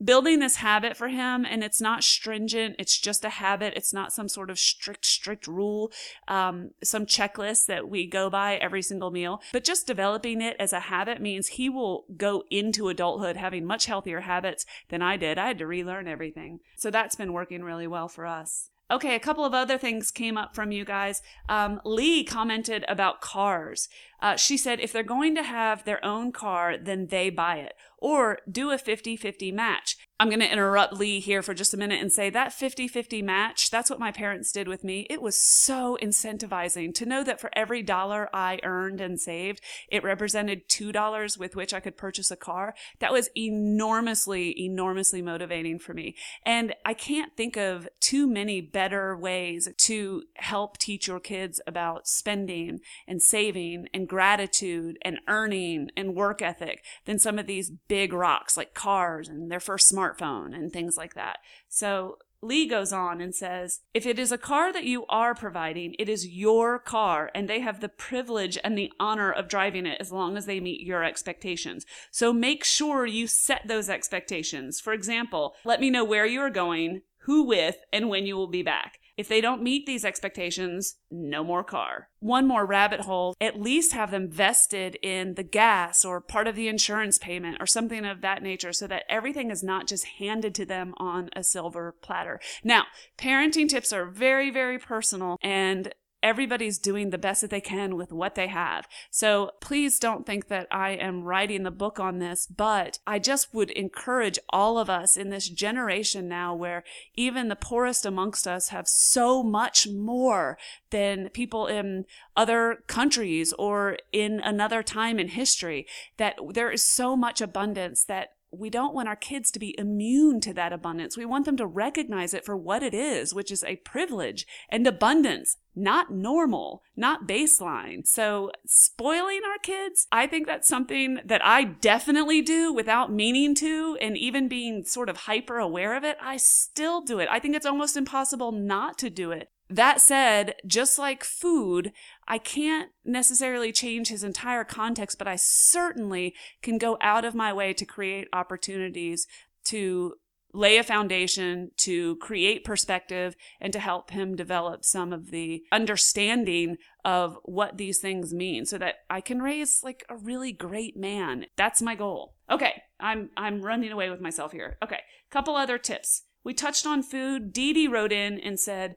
Building 0.04 0.40
this 0.40 0.56
habit 0.56 0.96
for 0.96 1.08
him 1.08 1.44
and 1.44 1.62
it's 1.62 1.80
not 1.80 2.04
stringent 2.04 2.76
it's 2.78 2.98
just 2.98 3.24
a 3.24 3.30
habit 3.30 3.72
it's 3.76 3.92
not 3.92 4.12
some 4.12 4.28
sort 4.28 4.50
of 4.50 4.58
strict 4.58 5.04
strict 5.04 5.46
rule 5.46 5.90
um, 6.28 6.70
some 6.82 7.06
checklist 7.06 7.66
that 7.66 7.88
we 7.88 8.06
go 8.06 8.28
by 8.28 8.56
every 8.56 8.82
single 8.82 9.10
meal 9.10 9.40
but 9.52 9.64
just 9.64 9.86
developing 9.86 10.40
it 10.40 10.56
as 10.58 10.72
a 10.72 10.80
habit 10.80 11.20
means 11.20 11.48
he 11.48 11.68
will 11.68 12.04
go 12.16 12.44
into 12.50 12.88
adulthood 12.88 13.36
having 13.36 13.64
much 13.64 13.86
healthier 13.86 14.20
habits 14.20 14.66
than 14.88 15.02
i 15.02 15.16
did. 15.16 15.38
I 15.38 15.48
had 15.48 15.58
to 15.58 15.66
relearn 15.66 16.08
everything. 16.08 16.60
So 16.76 16.90
that's 16.90 17.16
been 17.16 17.32
working 17.32 17.62
really 17.62 17.86
well 17.86 18.08
for 18.08 18.26
us 18.26 18.70
Okay, 18.92 19.14
a 19.14 19.20
couple 19.20 19.46
of 19.46 19.54
other 19.54 19.78
things 19.78 20.10
came 20.10 20.36
up 20.36 20.54
from 20.54 20.70
you 20.70 20.84
guys. 20.84 21.22
Um, 21.48 21.80
Lee 21.82 22.24
commented 22.24 22.84
about 22.88 23.22
cars. 23.22 23.88
Uh, 24.20 24.36
she 24.36 24.58
said 24.58 24.80
if 24.80 24.92
they're 24.92 25.02
going 25.02 25.34
to 25.34 25.42
have 25.42 25.84
their 25.84 26.04
own 26.04 26.30
car, 26.30 26.76
then 26.76 27.06
they 27.06 27.30
buy 27.30 27.56
it 27.56 27.72
or 27.96 28.40
do 28.50 28.70
a 28.70 28.76
50 28.76 29.16
50 29.16 29.50
match. 29.50 29.96
I'm 30.22 30.28
going 30.28 30.38
to 30.38 30.52
interrupt 30.52 30.92
Lee 30.92 31.18
here 31.18 31.42
for 31.42 31.52
just 31.52 31.74
a 31.74 31.76
minute 31.76 32.00
and 32.00 32.12
say 32.12 32.30
that 32.30 32.52
50 32.52 32.86
50 32.86 33.22
match, 33.22 33.72
that's 33.72 33.90
what 33.90 33.98
my 33.98 34.12
parents 34.12 34.52
did 34.52 34.68
with 34.68 34.84
me. 34.84 35.04
It 35.10 35.20
was 35.20 35.36
so 35.36 35.98
incentivizing 36.00 36.94
to 36.94 37.04
know 37.04 37.24
that 37.24 37.40
for 37.40 37.50
every 37.54 37.82
dollar 37.82 38.30
I 38.32 38.60
earned 38.62 39.00
and 39.00 39.20
saved, 39.20 39.60
it 39.88 40.04
represented 40.04 40.68
$2 40.68 41.38
with 41.38 41.56
which 41.56 41.74
I 41.74 41.80
could 41.80 41.96
purchase 41.96 42.30
a 42.30 42.36
car. 42.36 42.72
That 43.00 43.12
was 43.12 43.30
enormously, 43.36 44.54
enormously 44.64 45.22
motivating 45.22 45.80
for 45.80 45.92
me. 45.92 46.14
And 46.46 46.76
I 46.84 46.94
can't 46.94 47.36
think 47.36 47.56
of 47.56 47.88
too 47.98 48.28
many 48.28 48.60
better 48.60 49.16
ways 49.16 49.68
to 49.76 50.22
help 50.36 50.78
teach 50.78 51.08
your 51.08 51.18
kids 51.18 51.60
about 51.66 52.06
spending 52.06 52.78
and 53.08 53.20
saving 53.20 53.88
and 53.92 54.06
gratitude 54.06 54.98
and 55.02 55.18
earning 55.26 55.90
and 55.96 56.14
work 56.14 56.40
ethic 56.42 56.84
than 57.06 57.18
some 57.18 57.40
of 57.40 57.48
these 57.48 57.72
big 57.88 58.12
rocks 58.12 58.56
like 58.56 58.72
cars 58.72 59.28
and 59.28 59.50
their 59.50 59.58
first 59.58 59.92
smartphone 59.92 60.11
and 60.20 60.72
things 60.72 60.96
like 60.96 61.14
that. 61.14 61.38
So 61.68 62.18
Lee 62.44 62.66
goes 62.66 62.92
on 62.92 63.20
and 63.20 63.32
says, 63.32 63.80
if 63.94 64.04
it 64.04 64.18
is 64.18 64.32
a 64.32 64.38
car 64.38 64.72
that 64.72 64.82
you 64.82 65.06
are 65.06 65.32
providing, 65.32 65.94
it 65.96 66.08
is 66.08 66.26
your 66.26 66.80
car 66.80 67.30
and 67.36 67.48
they 67.48 67.60
have 67.60 67.80
the 67.80 67.88
privilege 67.88 68.58
and 68.64 68.76
the 68.76 68.92
honor 68.98 69.30
of 69.30 69.46
driving 69.46 69.86
it 69.86 70.00
as 70.00 70.10
long 70.10 70.36
as 70.36 70.46
they 70.46 70.58
meet 70.58 70.84
your 70.84 71.04
expectations. 71.04 71.86
So 72.10 72.32
make 72.32 72.64
sure 72.64 73.06
you 73.06 73.28
set 73.28 73.68
those 73.68 73.88
expectations. 73.88 74.80
For 74.80 74.92
example, 74.92 75.54
let 75.64 75.80
me 75.80 75.88
know 75.88 76.04
where 76.04 76.26
you 76.26 76.40
are 76.40 76.50
going, 76.50 77.02
who 77.20 77.44
with, 77.44 77.76
and 77.92 78.08
when 78.08 78.26
you 78.26 78.36
will 78.36 78.48
be 78.48 78.64
back. 78.64 78.98
If 79.16 79.28
they 79.28 79.40
don't 79.40 79.62
meet 79.62 79.86
these 79.86 80.04
expectations, 80.04 80.96
no 81.10 81.44
more 81.44 81.64
car. 81.64 82.08
One 82.20 82.46
more 82.46 82.64
rabbit 82.64 83.00
hole, 83.00 83.34
at 83.40 83.60
least 83.60 83.92
have 83.92 84.10
them 84.10 84.30
vested 84.30 84.96
in 85.02 85.34
the 85.34 85.42
gas 85.42 86.04
or 86.04 86.20
part 86.20 86.48
of 86.48 86.56
the 86.56 86.68
insurance 86.68 87.18
payment 87.18 87.58
or 87.60 87.66
something 87.66 88.04
of 88.04 88.20
that 88.22 88.42
nature 88.42 88.72
so 88.72 88.86
that 88.86 89.04
everything 89.08 89.50
is 89.50 89.62
not 89.62 89.86
just 89.86 90.06
handed 90.18 90.54
to 90.54 90.64
them 90.64 90.94
on 90.96 91.28
a 91.34 91.44
silver 91.44 91.94
platter. 92.00 92.40
Now, 92.64 92.84
parenting 93.18 93.68
tips 93.68 93.92
are 93.92 94.06
very, 94.06 94.50
very 94.50 94.78
personal 94.78 95.36
and 95.42 95.92
everybody's 96.22 96.78
doing 96.78 97.10
the 97.10 97.18
best 97.18 97.40
that 97.40 97.50
they 97.50 97.60
can 97.60 97.96
with 97.96 98.12
what 98.12 98.34
they 98.34 98.46
have. 98.46 98.86
So 99.10 99.50
please 99.60 99.98
don't 99.98 100.24
think 100.24 100.48
that 100.48 100.66
I 100.70 100.90
am 100.90 101.24
writing 101.24 101.62
the 101.62 101.70
book 101.70 101.98
on 101.98 102.18
this, 102.18 102.46
but 102.46 102.98
I 103.06 103.18
just 103.18 103.52
would 103.52 103.70
encourage 103.70 104.38
all 104.50 104.78
of 104.78 104.88
us 104.88 105.16
in 105.16 105.30
this 105.30 105.48
generation 105.48 106.28
now 106.28 106.54
where 106.54 106.84
even 107.14 107.48
the 107.48 107.56
poorest 107.56 108.06
amongst 108.06 108.46
us 108.46 108.68
have 108.68 108.86
so 108.88 109.42
much 109.42 109.88
more 109.88 110.58
than 110.90 111.28
people 111.30 111.66
in 111.66 112.04
other 112.36 112.84
countries 112.86 113.52
or 113.54 113.96
in 114.12 114.40
another 114.40 114.82
time 114.82 115.18
in 115.18 115.28
history 115.28 115.86
that 116.16 116.36
there 116.52 116.70
is 116.70 116.84
so 116.84 117.16
much 117.16 117.40
abundance 117.40 118.04
that 118.04 118.30
we 118.52 118.68
don't 118.68 118.94
want 118.94 119.08
our 119.08 119.16
kids 119.16 119.50
to 119.50 119.58
be 119.58 119.74
immune 119.78 120.40
to 120.42 120.52
that 120.54 120.72
abundance. 120.72 121.16
We 121.16 121.24
want 121.24 121.46
them 121.46 121.56
to 121.56 121.66
recognize 121.66 122.34
it 122.34 122.44
for 122.44 122.56
what 122.56 122.82
it 122.82 122.92
is, 122.92 123.34
which 123.34 123.50
is 123.50 123.64
a 123.64 123.76
privilege 123.76 124.46
and 124.68 124.86
abundance, 124.86 125.56
not 125.74 126.12
normal, 126.12 126.82
not 126.94 127.26
baseline. 127.26 128.06
So 128.06 128.50
spoiling 128.66 129.40
our 129.50 129.58
kids, 129.58 130.06
I 130.12 130.26
think 130.26 130.46
that's 130.46 130.68
something 130.68 131.20
that 131.24 131.44
I 131.44 131.64
definitely 131.64 132.42
do 132.42 132.72
without 132.72 133.10
meaning 133.10 133.54
to 133.56 133.96
and 134.00 134.18
even 134.18 134.48
being 134.48 134.84
sort 134.84 135.08
of 135.08 135.16
hyper 135.18 135.58
aware 135.58 135.96
of 135.96 136.04
it. 136.04 136.18
I 136.20 136.36
still 136.36 137.00
do 137.00 137.20
it. 137.20 137.28
I 137.30 137.38
think 137.38 137.56
it's 137.56 137.66
almost 137.66 137.96
impossible 137.96 138.52
not 138.52 138.98
to 138.98 139.08
do 139.08 139.30
it. 139.30 139.48
That 139.72 140.02
said, 140.02 140.56
just 140.66 140.98
like 140.98 141.24
food, 141.24 141.92
I 142.28 142.36
can't 142.36 142.90
necessarily 143.06 143.72
change 143.72 144.08
his 144.08 144.22
entire 144.22 144.64
context, 144.64 145.16
but 145.16 145.26
I 145.26 145.36
certainly 145.36 146.34
can 146.60 146.76
go 146.76 146.98
out 147.00 147.24
of 147.24 147.34
my 147.34 147.54
way 147.54 147.72
to 147.72 147.86
create 147.86 148.28
opportunities 148.34 149.26
to 149.64 150.16
lay 150.52 150.76
a 150.76 150.82
foundation, 150.82 151.70
to 151.78 152.16
create 152.16 152.64
perspective, 152.64 153.34
and 153.62 153.72
to 153.72 153.78
help 153.78 154.10
him 154.10 154.36
develop 154.36 154.84
some 154.84 155.10
of 155.10 155.30
the 155.30 155.62
understanding 155.72 156.76
of 157.02 157.38
what 157.44 157.78
these 157.78 157.98
things 157.98 158.34
mean 158.34 158.66
so 158.66 158.76
that 158.76 158.96
I 159.08 159.22
can 159.22 159.40
raise 159.40 159.82
like 159.82 160.04
a 160.10 160.16
really 160.16 160.52
great 160.52 160.98
man. 160.98 161.46
That's 161.56 161.80
my 161.80 161.94
goal. 161.94 162.34
Okay, 162.50 162.82
I'm 163.00 163.30
I'm 163.38 163.62
running 163.62 163.90
away 163.90 164.10
with 164.10 164.20
myself 164.20 164.52
here. 164.52 164.76
Okay, 164.84 165.00
couple 165.30 165.56
other 165.56 165.78
tips. 165.78 166.24
We 166.44 166.52
touched 166.52 166.86
on 166.86 167.02
food. 167.02 167.54
Dee 167.54 167.72
Dee 167.72 167.88
wrote 167.88 168.12
in 168.12 168.38
and 168.38 168.60
said, 168.60 168.96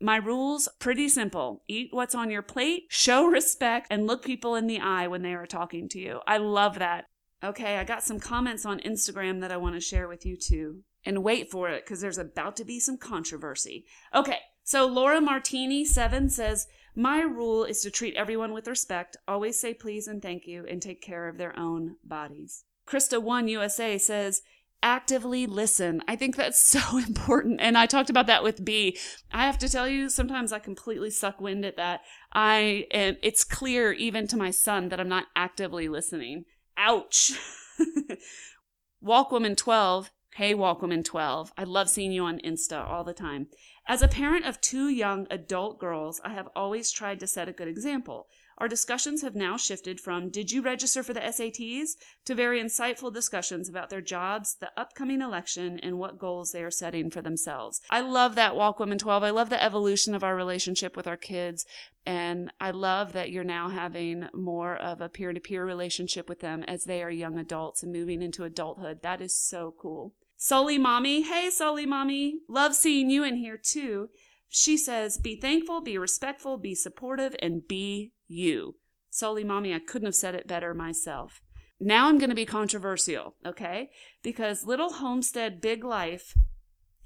my 0.00 0.16
rules 0.16 0.68
pretty 0.78 1.08
simple. 1.08 1.62
Eat 1.68 1.88
what's 1.92 2.14
on 2.14 2.30
your 2.30 2.42
plate, 2.42 2.84
show 2.88 3.26
respect, 3.26 3.86
and 3.90 4.06
look 4.06 4.24
people 4.24 4.54
in 4.54 4.66
the 4.66 4.80
eye 4.80 5.06
when 5.06 5.22
they 5.22 5.34
are 5.34 5.46
talking 5.46 5.88
to 5.90 5.98
you. 5.98 6.20
I 6.26 6.38
love 6.38 6.78
that. 6.78 7.06
Okay, 7.42 7.76
I 7.76 7.84
got 7.84 8.02
some 8.02 8.20
comments 8.20 8.64
on 8.64 8.80
Instagram 8.80 9.40
that 9.40 9.52
I 9.52 9.56
want 9.56 9.74
to 9.74 9.80
share 9.80 10.08
with 10.08 10.24
you 10.24 10.36
too. 10.36 10.82
And 11.04 11.22
wait 11.22 11.50
for 11.50 11.68
it 11.68 11.84
because 11.84 12.00
there's 12.00 12.18
about 12.18 12.56
to 12.56 12.64
be 12.64 12.80
some 12.80 12.96
controversy. 12.96 13.84
Okay, 14.14 14.38
so 14.62 14.86
Laura 14.86 15.20
Martini 15.20 15.84
7 15.84 16.30
says, 16.30 16.66
My 16.96 17.20
rule 17.20 17.64
is 17.64 17.82
to 17.82 17.90
treat 17.90 18.16
everyone 18.16 18.54
with 18.54 18.66
respect, 18.66 19.18
always 19.28 19.60
say 19.60 19.74
please 19.74 20.08
and 20.08 20.22
thank 20.22 20.46
you, 20.46 20.64
and 20.66 20.80
take 20.80 21.02
care 21.02 21.28
of 21.28 21.36
their 21.36 21.58
own 21.58 21.96
bodies. 22.02 22.64
Krista 22.86 23.22
1 23.22 23.48
USA 23.48 23.98
says, 23.98 24.40
actively 24.84 25.46
listen. 25.46 26.02
I 26.06 26.14
think 26.14 26.36
that's 26.36 26.62
so 26.64 26.98
important. 26.98 27.60
And 27.60 27.76
I 27.76 27.86
talked 27.86 28.10
about 28.10 28.26
that 28.28 28.44
with 28.44 28.64
B. 28.64 28.96
I 29.32 29.46
have 29.46 29.58
to 29.58 29.68
tell 29.68 29.88
you, 29.88 30.08
sometimes 30.08 30.52
I 30.52 30.60
completely 30.60 31.10
suck 31.10 31.40
wind 31.40 31.64
at 31.64 31.76
that. 31.76 32.02
I 32.32 32.86
am, 32.92 33.16
it's 33.22 33.42
clear 33.42 33.92
even 33.92 34.28
to 34.28 34.36
my 34.36 34.50
son 34.50 34.90
that 34.90 35.00
I'm 35.00 35.08
not 35.08 35.26
actively 35.34 35.88
listening. 35.88 36.44
Ouch. 36.76 37.32
Walk 39.00 39.32
Woman 39.32 39.56
12. 39.56 40.10
Hey, 40.34 40.54
Walk 40.54 40.82
Woman 40.82 41.02
12. 41.02 41.52
I 41.56 41.64
love 41.64 41.88
seeing 41.88 42.12
you 42.12 42.24
on 42.24 42.40
Insta 42.40 42.84
all 42.84 43.04
the 43.04 43.14
time. 43.14 43.46
As 43.86 44.02
a 44.02 44.08
parent 44.08 44.46
of 44.46 44.60
two 44.60 44.88
young 44.88 45.26
adult 45.30 45.78
girls, 45.78 46.20
I 46.24 46.30
have 46.30 46.48
always 46.56 46.90
tried 46.90 47.20
to 47.20 47.26
set 47.26 47.48
a 47.48 47.52
good 47.52 47.68
example. 47.68 48.26
Our 48.58 48.68
discussions 48.68 49.22
have 49.22 49.34
now 49.34 49.56
shifted 49.56 50.00
from 50.00 50.30
did 50.30 50.52
you 50.52 50.62
register 50.62 51.02
for 51.02 51.12
the 51.12 51.20
SATs 51.20 51.90
to 52.24 52.34
very 52.34 52.62
insightful 52.62 53.12
discussions 53.12 53.68
about 53.68 53.90
their 53.90 54.00
jobs, 54.00 54.56
the 54.60 54.70
upcoming 54.76 55.20
election, 55.20 55.78
and 55.82 55.98
what 55.98 56.18
goals 56.18 56.52
they 56.52 56.62
are 56.62 56.70
setting 56.70 57.10
for 57.10 57.22
themselves. 57.22 57.80
I 57.90 58.00
love 58.00 58.34
that 58.36 58.56
Walk 58.56 58.78
Women 58.78 58.98
12. 58.98 59.22
I 59.22 59.30
love 59.30 59.50
the 59.50 59.62
evolution 59.62 60.14
of 60.14 60.24
our 60.24 60.36
relationship 60.36 60.96
with 60.96 61.06
our 61.06 61.16
kids. 61.16 61.66
And 62.06 62.52
I 62.60 62.70
love 62.70 63.12
that 63.14 63.30
you're 63.30 63.44
now 63.44 63.70
having 63.70 64.28
more 64.34 64.76
of 64.76 65.00
a 65.00 65.08
peer 65.08 65.32
to 65.32 65.40
peer 65.40 65.64
relationship 65.64 66.28
with 66.28 66.40
them 66.40 66.62
as 66.64 66.84
they 66.84 67.02
are 67.02 67.10
young 67.10 67.38
adults 67.38 67.82
and 67.82 67.92
moving 67.92 68.22
into 68.22 68.44
adulthood. 68.44 69.02
That 69.02 69.20
is 69.20 69.34
so 69.34 69.74
cool. 69.80 70.14
Sully 70.36 70.76
Mommy. 70.76 71.22
Hey, 71.22 71.48
Sully 71.50 71.86
Mommy. 71.86 72.40
Love 72.48 72.74
seeing 72.74 73.08
you 73.08 73.24
in 73.24 73.36
here 73.36 73.56
too. 73.56 74.10
She 74.48 74.76
says, 74.76 75.18
be 75.18 75.34
thankful, 75.40 75.80
be 75.80 75.98
respectful, 75.98 76.58
be 76.58 76.76
supportive, 76.76 77.34
and 77.40 77.66
be 77.66 78.12
you. 78.28 78.76
Sully 79.10 79.44
Mommy, 79.44 79.72
I 79.74 79.78
couldn't 79.78 80.06
have 80.06 80.14
said 80.14 80.34
it 80.34 80.48
better 80.48 80.74
myself. 80.74 81.40
Now 81.80 82.08
I'm 82.08 82.18
going 82.18 82.30
to 82.30 82.36
be 82.36 82.46
controversial, 82.46 83.34
okay? 83.44 83.90
Because 84.22 84.64
Little 84.64 84.94
Homestead 84.94 85.60
Big 85.60 85.84
Life, 85.84 86.34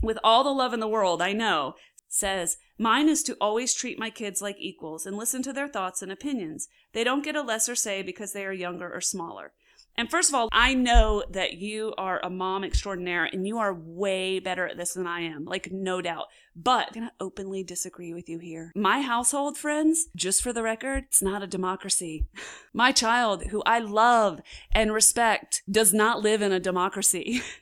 with 0.02 0.18
all 0.22 0.44
the 0.44 0.50
love 0.50 0.72
in 0.72 0.80
the 0.80 0.88
world, 0.88 1.20
I 1.20 1.32
know, 1.32 1.74
says, 2.08 2.56
Mine 2.78 3.08
is 3.08 3.22
to 3.24 3.36
always 3.40 3.74
treat 3.74 3.98
my 3.98 4.08
kids 4.08 4.40
like 4.40 4.56
equals 4.58 5.04
and 5.04 5.16
listen 5.16 5.42
to 5.42 5.52
their 5.52 5.68
thoughts 5.68 6.00
and 6.00 6.12
opinions. 6.12 6.68
They 6.92 7.02
don't 7.02 7.24
get 7.24 7.36
a 7.36 7.42
lesser 7.42 7.74
say 7.74 8.02
because 8.02 8.32
they 8.32 8.44
are 8.44 8.52
younger 8.52 8.92
or 8.92 9.00
smaller. 9.00 9.52
And 9.98 10.08
first 10.08 10.28
of 10.28 10.36
all, 10.36 10.48
I 10.52 10.74
know 10.74 11.24
that 11.30 11.54
you 11.54 11.92
are 11.98 12.20
a 12.22 12.30
mom 12.30 12.62
extraordinaire 12.62 13.24
and 13.24 13.44
you 13.44 13.58
are 13.58 13.74
way 13.74 14.38
better 14.38 14.68
at 14.68 14.76
this 14.76 14.94
than 14.94 15.08
I 15.08 15.22
am, 15.22 15.44
like 15.44 15.72
no 15.72 16.00
doubt. 16.00 16.26
But 16.54 16.86
I'm 16.88 16.94
going 16.94 17.08
to 17.08 17.14
openly 17.18 17.64
disagree 17.64 18.14
with 18.14 18.28
you 18.28 18.38
here. 18.38 18.70
My 18.76 19.00
household, 19.00 19.58
friends, 19.58 20.06
just 20.14 20.40
for 20.40 20.52
the 20.52 20.62
record, 20.62 21.06
it's 21.08 21.20
not 21.20 21.42
a 21.42 21.48
democracy. 21.48 22.28
My 22.72 22.92
child, 22.92 23.46
who 23.46 23.60
I 23.66 23.80
love 23.80 24.40
and 24.70 24.92
respect, 24.92 25.62
does 25.68 25.92
not 25.92 26.22
live 26.22 26.42
in 26.42 26.52
a 26.52 26.60
democracy. 26.60 27.42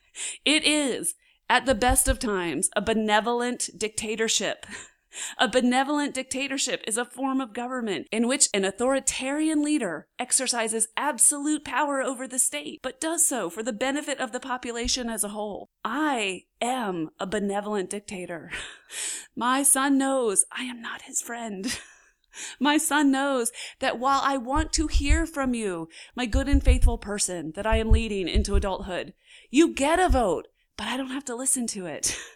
It 0.46 0.64
is, 0.64 1.14
at 1.50 1.66
the 1.66 1.74
best 1.74 2.08
of 2.08 2.18
times, 2.18 2.70
a 2.74 2.80
benevolent 2.80 3.68
dictatorship. 3.76 4.64
A 5.38 5.48
benevolent 5.48 6.14
dictatorship 6.14 6.82
is 6.86 6.98
a 6.98 7.04
form 7.04 7.40
of 7.40 7.52
government 7.52 8.06
in 8.10 8.28
which 8.28 8.48
an 8.52 8.64
authoritarian 8.64 9.62
leader 9.62 10.06
exercises 10.18 10.88
absolute 10.96 11.64
power 11.64 12.02
over 12.02 12.26
the 12.26 12.38
state, 12.38 12.80
but 12.82 13.00
does 13.00 13.26
so 13.26 13.48
for 13.50 13.62
the 13.62 13.72
benefit 13.72 14.18
of 14.20 14.32
the 14.32 14.40
population 14.40 15.08
as 15.08 15.24
a 15.24 15.28
whole. 15.28 15.68
I 15.84 16.44
am 16.60 17.10
a 17.18 17.26
benevolent 17.26 17.90
dictator. 17.90 18.50
My 19.36 19.62
son 19.62 19.98
knows 19.98 20.44
I 20.52 20.64
am 20.64 20.80
not 20.80 21.02
his 21.02 21.20
friend. 21.20 21.78
My 22.60 22.76
son 22.76 23.10
knows 23.10 23.50
that 23.78 23.98
while 23.98 24.20
I 24.22 24.36
want 24.36 24.72
to 24.74 24.88
hear 24.88 25.24
from 25.26 25.54
you, 25.54 25.88
my 26.14 26.26
good 26.26 26.48
and 26.48 26.62
faithful 26.62 26.98
person 26.98 27.52
that 27.54 27.66
I 27.66 27.78
am 27.78 27.90
leading 27.90 28.28
into 28.28 28.56
adulthood, 28.56 29.14
you 29.50 29.72
get 29.72 29.98
a 29.98 30.10
vote, 30.10 30.48
but 30.76 30.86
I 30.86 30.98
don't 30.98 31.10
have 31.10 31.24
to 31.26 31.34
listen 31.34 31.66
to 31.68 31.86
it. 31.86 32.16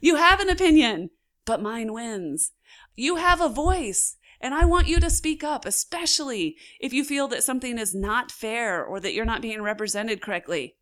You 0.00 0.14
have 0.14 0.38
an 0.38 0.48
opinion, 0.48 1.10
but 1.44 1.62
mine 1.62 1.92
wins. 1.92 2.52
You 2.96 3.16
have 3.16 3.40
a 3.40 3.48
voice. 3.48 4.16
And 4.40 4.52
I 4.52 4.64
want 4.66 4.88
you 4.88 5.00
to 5.00 5.08
speak 5.08 5.42
up, 5.42 5.64
especially 5.64 6.56
if 6.78 6.92
you 6.92 7.02
feel 7.04 7.28
that 7.28 7.42
something 7.44 7.78
is 7.78 7.94
not 7.94 8.30
fair 8.30 8.84
or 8.84 9.00
that 9.00 9.14
you're 9.14 9.24
not 9.24 9.40
being 9.40 9.62
represented 9.62 10.20
correctly. 10.20 10.76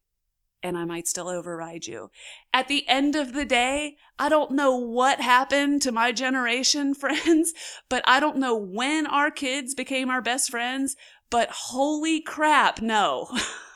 and 0.62 0.78
I 0.78 0.85
might 0.85 1.09
still 1.09 1.28
override 1.28 1.87
you. 1.87 2.11
At 2.52 2.69
the 2.69 2.88
end 2.88 3.16
of 3.16 3.33
the 3.33 3.45
day, 3.45 3.97
I 4.19 4.28
don't 4.28 4.52
know 4.52 4.76
what 4.76 5.21
happened 5.21 5.83
to 5.83 5.92
my 5.92 6.12
generation 6.12 6.95
friends, 7.02 7.52
but 7.88 8.02
I 8.07 8.21
don't 8.21 8.37
know 8.38 8.57
when 8.57 9.07
our 9.07 9.31
kids 9.31 9.75
became 9.75 10.11
our 10.11 10.23
best 10.23 10.50
friends, 10.50 10.97
but 11.31 11.49
holy 11.50 12.21
crap, 12.21 12.81
no. 12.81 13.28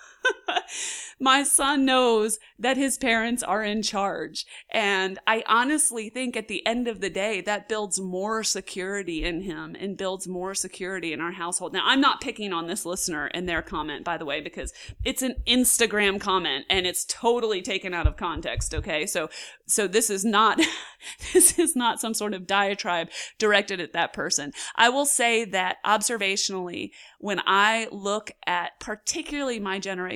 my 1.18 1.42
son 1.42 1.84
knows 1.84 2.38
that 2.58 2.76
his 2.76 2.98
parents 2.98 3.42
are 3.42 3.62
in 3.62 3.82
charge. 3.82 4.44
And 4.70 5.18
I 5.26 5.42
honestly 5.46 6.10
think 6.10 6.36
at 6.36 6.48
the 6.48 6.66
end 6.66 6.88
of 6.88 7.00
the 7.00 7.08
day, 7.08 7.40
that 7.42 7.68
builds 7.68 7.98
more 7.98 8.44
security 8.44 9.24
in 9.24 9.42
him 9.42 9.76
and 9.78 9.96
builds 9.96 10.28
more 10.28 10.54
security 10.54 11.12
in 11.12 11.20
our 11.20 11.32
household. 11.32 11.72
Now, 11.72 11.84
I'm 11.84 12.00
not 12.00 12.20
picking 12.20 12.52
on 12.52 12.66
this 12.66 12.84
listener 12.84 13.26
and 13.26 13.48
their 13.48 13.62
comment, 13.62 14.04
by 14.04 14.18
the 14.18 14.26
way, 14.26 14.40
because 14.40 14.72
it's 15.04 15.22
an 15.22 15.36
Instagram 15.46 16.20
comment 16.20 16.66
and 16.68 16.86
it's 16.86 17.04
totally 17.06 17.62
taken 17.62 17.94
out 17.94 18.06
of 18.06 18.16
context. 18.16 18.74
Okay. 18.74 19.06
So, 19.06 19.30
so 19.66 19.86
this 19.86 20.10
is 20.10 20.24
not, 20.24 20.60
this 21.32 21.58
is 21.58 21.74
not 21.74 22.00
some 22.00 22.14
sort 22.14 22.34
of 22.34 22.46
diatribe 22.46 23.08
directed 23.38 23.80
at 23.80 23.94
that 23.94 24.12
person. 24.12 24.52
I 24.76 24.90
will 24.90 25.06
say 25.06 25.44
that 25.46 25.76
observationally, 25.84 26.90
when 27.20 27.40
I 27.46 27.88
look 27.90 28.30
at 28.46 28.78
particularly 28.80 29.58
my 29.58 29.78
generation, 29.78 30.15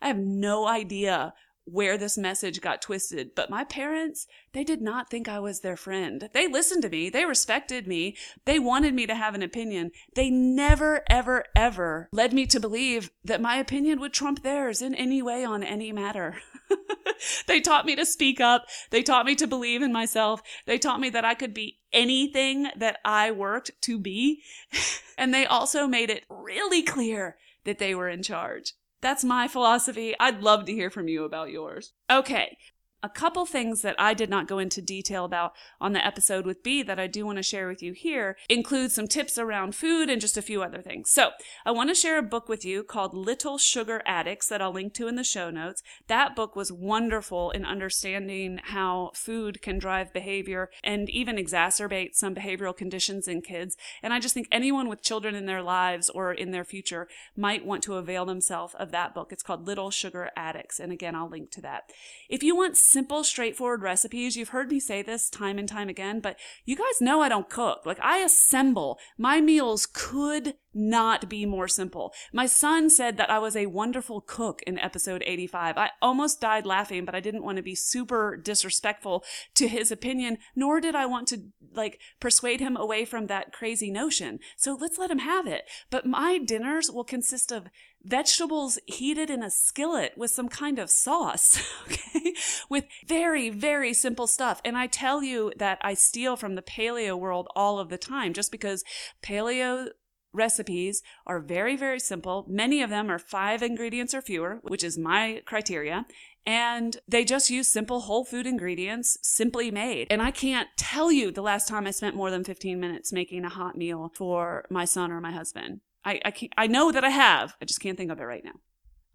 I 0.00 0.08
have 0.08 0.18
no 0.18 0.66
idea 0.66 1.32
where 1.70 1.98
this 1.98 2.16
message 2.16 2.60
got 2.60 2.80
twisted. 2.80 3.34
But 3.34 3.50
my 3.50 3.64
parents, 3.64 4.26
they 4.52 4.64
did 4.64 4.80
not 4.80 5.10
think 5.10 5.28
I 5.28 5.38
was 5.38 5.60
their 5.60 5.76
friend. 5.76 6.28
They 6.32 6.48
listened 6.48 6.82
to 6.82 6.88
me. 6.88 7.10
They 7.10 7.24
respected 7.24 7.86
me. 7.86 8.16
They 8.44 8.58
wanted 8.58 8.94
me 8.94 9.06
to 9.06 9.14
have 9.14 9.34
an 9.34 9.42
opinion. 9.42 9.90
They 10.14 10.30
never, 10.30 11.02
ever, 11.08 11.44
ever 11.54 12.08
led 12.12 12.32
me 12.32 12.46
to 12.46 12.60
believe 12.60 13.10
that 13.24 13.42
my 13.42 13.56
opinion 13.56 14.00
would 14.00 14.12
trump 14.12 14.42
theirs 14.42 14.80
in 14.80 14.94
any 14.94 15.20
way 15.20 15.44
on 15.44 15.62
any 15.62 15.92
matter. 15.92 16.36
they 17.46 17.60
taught 17.60 17.86
me 17.86 17.96
to 17.96 18.06
speak 18.06 18.40
up. 18.40 18.64
They 18.90 19.02
taught 19.02 19.26
me 19.26 19.34
to 19.36 19.46
believe 19.46 19.82
in 19.82 19.92
myself. 19.92 20.42
They 20.66 20.78
taught 20.78 21.00
me 21.00 21.10
that 21.10 21.24
I 21.24 21.34
could 21.34 21.52
be 21.52 21.78
anything 21.92 22.68
that 22.76 22.98
I 23.04 23.30
worked 23.30 23.72
to 23.82 23.98
be. 23.98 24.42
and 25.18 25.34
they 25.34 25.44
also 25.44 25.86
made 25.86 26.10
it 26.10 26.24
really 26.30 26.82
clear 26.82 27.36
that 27.64 27.78
they 27.78 27.94
were 27.94 28.08
in 28.08 28.22
charge. 28.22 28.72
That's 29.00 29.24
my 29.24 29.48
philosophy. 29.48 30.14
I'd 30.18 30.42
love 30.42 30.64
to 30.66 30.72
hear 30.72 30.90
from 30.90 31.08
you 31.08 31.24
about 31.24 31.50
yours. 31.50 31.92
Okay, 32.10 32.56
a 33.02 33.08
couple 33.08 33.46
things 33.46 33.82
that 33.82 33.94
I 33.98 34.12
did 34.14 34.28
not 34.28 34.48
go 34.48 34.58
into 34.58 34.82
detail 34.82 35.24
about 35.24 35.52
on 35.80 35.92
the 35.92 36.04
episode 36.04 36.46
with 36.46 36.62
B 36.62 36.82
that 36.82 36.98
I 36.98 37.06
do 37.06 37.24
want 37.24 37.36
to 37.36 37.42
share 37.42 37.68
with 37.68 37.82
you 37.82 37.92
here 37.92 38.36
include 38.48 38.90
some 38.90 39.06
tips 39.06 39.38
around 39.38 39.74
food 39.74 40.10
and 40.10 40.20
just 40.20 40.36
a 40.36 40.42
few 40.42 40.62
other 40.62 40.82
things. 40.82 41.10
So, 41.10 41.30
I 41.64 41.70
want 41.70 41.90
to 41.90 41.94
share 41.94 42.18
a 42.18 42.22
book 42.22 42.48
with 42.48 42.64
you 42.64 42.82
called 42.82 43.14
Little 43.14 43.58
Sugar 43.58 44.02
Addicts 44.04 44.48
that 44.48 44.60
I'll 44.60 44.72
link 44.72 44.94
to 44.94 45.06
in 45.06 45.14
the 45.14 45.24
show 45.24 45.50
notes. 45.50 45.82
That 46.08 46.34
book 46.34 46.56
was 46.56 46.72
wonderful 46.72 47.50
in 47.52 47.64
understanding 47.64 48.60
how 48.64 49.12
food 49.14 49.62
can 49.62 49.78
drive 49.78 50.12
behavior 50.12 50.70
and 50.82 51.08
even 51.10 51.36
exacerbate 51.36 52.14
some 52.14 52.34
behavioral 52.34 52.76
conditions 52.76 53.28
in 53.28 53.42
kids. 53.42 53.76
And 54.02 54.12
I 54.12 54.18
just 54.18 54.34
think 54.34 54.48
anyone 54.50 54.88
with 54.88 55.02
children 55.02 55.34
in 55.34 55.46
their 55.46 55.62
lives 55.62 56.10
or 56.10 56.32
in 56.32 56.50
their 56.50 56.64
future 56.64 57.08
might 57.36 57.64
want 57.64 57.82
to 57.84 57.94
avail 57.94 58.24
themselves 58.24 58.74
of 58.74 58.90
that 58.90 59.14
book. 59.14 59.32
It's 59.32 59.42
called 59.42 59.66
Little 59.66 59.90
Sugar 59.90 60.30
Addicts. 60.36 60.80
And 60.80 60.90
again, 60.90 61.14
I'll 61.14 61.28
link 61.28 61.50
to 61.52 61.60
that. 61.60 61.92
If 62.28 62.42
you 62.42 62.56
want 62.56 62.76
simple, 62.90 63.24
straightforward 63.24 63.82
recipes. 63.82 64.36
You've 64.36 64.50
heard 64.50 64.70
me 64.70 64.80
say 64.80 65.02
this 65.02 65.28
time 65.28 65.58
and 65.58 65.68
time 65.68 65.88
again, 65.88 66.20
but 66.20 66.38
you 66.64 66.76
guys 66.76 67.00
know 67.00 67.20
I 67.20 67.28
don't 67.28 67.48
cook. 67.48 67.84
Like 67.84 68.00
I 68.00 68.18
assemble. 68.18 68.98
My 69.16 69.40
meals 69.40 69.86
could 69.86 70.54
not 70.78 71.28
be 71.28 71.44
more 71.44 71.68
simple. 71.68 72.12
My 72.32 72.46
son 72.46 72.88
said 72.88 73.16
that 73.16 73.30
I 73.30 73.38
was 73.38 73.56
a 73.56 73.66
wonderful 73.66 74.20
cook 74.20 74.62
in 74.62 74.78
episode 74.78 75.22
85. 75.26 75.76
I 75.76 75.90
almost 76.00 76.40
died 76.40 76.64
laughing, 76.64 77.04
but 77.04 77.14
I 77.14 77.20
didn't 77.20 77.42
want 77.42 77.56
to 77.56 77.62
be 77.62 77.74
super 77.74 78.36
disrespectful 78.36 79.24
to 79.54 79.66
his 79.66 79.90
opinion, 79.90 80.38
nor 80.54 80.80
did 80.80 80.94
I 80.94 81.06
want 81.06 81.26
to 81.28 81.42
like 81.74 82.00
persuade 82.20 82.60
him 82.60 82.76
away 82.76 83.04
from 83.04 83.26
that 83.26 83.52
crazy 83.52 83.90
notion. 83.90 84.38
So 84.56 84.78
let's 84.80 84.98
let 84.98 85.10
him 85.10 85.18
have 85.18 85.46
it. 85.46 85.68
But 85.90 86.06
my 86.06 86.38
dinners 86.38 86.90
will 86.90 87.04
consist 87.04 87.50
of 87.50 87.68
vegetables 88.04 88.78
heated 88.86 89.28
in 89.30 89.42
a 89.42 89.50
skillet 89.50 90.12
with 90.16 90.30
some 90.30 90.48
kind 90.48 90.78
of 90.78 90.90
sauce, 90.90 91.60
okay? 91.86 92.34
With 92.68 92.84
very, 93.06 93.50
very 93.50 93.92
simple 93.92 94.26
stuff. 94.26 94.60
And 94.64 94.76
I 94.76 94.86
tell 94.86 95.22
you 95.22 95.52
that 95.56 95.78
I 95.82 95.94
steal 95.94 96.36
from 96.36 96.54
the 96.54 96.62
paleo 96.62 97.18
world 97.18 97.48
all 97.56 97.78
of 97.78 97.88
the 97.88 97.98
time 97.98 98.32
just 98.32 98.52
because 98.52 98.84
paleo 99.22 99.88
recipes 100.32 101.02
are 101.26 101.40
very, 101.40 101.76
very 101.76 102.00
simple. 102.00 102.44
Many 102.48 102.82
of 102.82 102.90
them 102.90 103.10
are 103.10 103.18
five 103.18 103.62
ingredients 103.62 104.14
or 104.14 104.22
fewer, 104.22 104.60
which 104.62 104.84
is 104.84 104.98
my 104.98 105.42
criteria. 105.46 106.06
And 106.46 106.96
they 107.06 107.24
just 107.24 107.50
use 107.50 107.68
simple 107.68 108.00
whole 108.00 108.24
food 108.24 108.46
ingredients, 108.46 109.18
simply 109.22 109.70
made. 109.70 110.06
And 110.10 110.22
I 110.22 110.30
can't 110.30 110.68
tell 110.78 111.12
you 111.12 111.30
the 111.30 111.42
last 111.42 111.68
time 111.68 111.86
I 111.86 111.90
spent 111.90 112.16
more 112.16 112.30
than 112.30 112.44
15 112.44 112.80
minutes 112.80 113.12
making 113.12 113.44
a 113.44 113.50
hot 113.50 113.76
meal 113.76 114.10
for 114.14 114.64
my 114.70 114.84
son 114.84 115.12
or 115.12 115.20
my 115.20 115.32
husband. 115.32 115.80
I, 116.04 116.20
I, 116.24 116.30
can't, 116.30 116.52
I 116.56 116.66
know 116.66 116.90
that 116.90 117.04
I 117.04 117.10
have. 117.10 117.54
I 117.60 117.66
just 117.66 117.80
can't 117.80 117.98
think 117.98 118.10
of 118.10 118.18
it 118.18 118.24
right 118.24 118.44
now. 118.44 118.54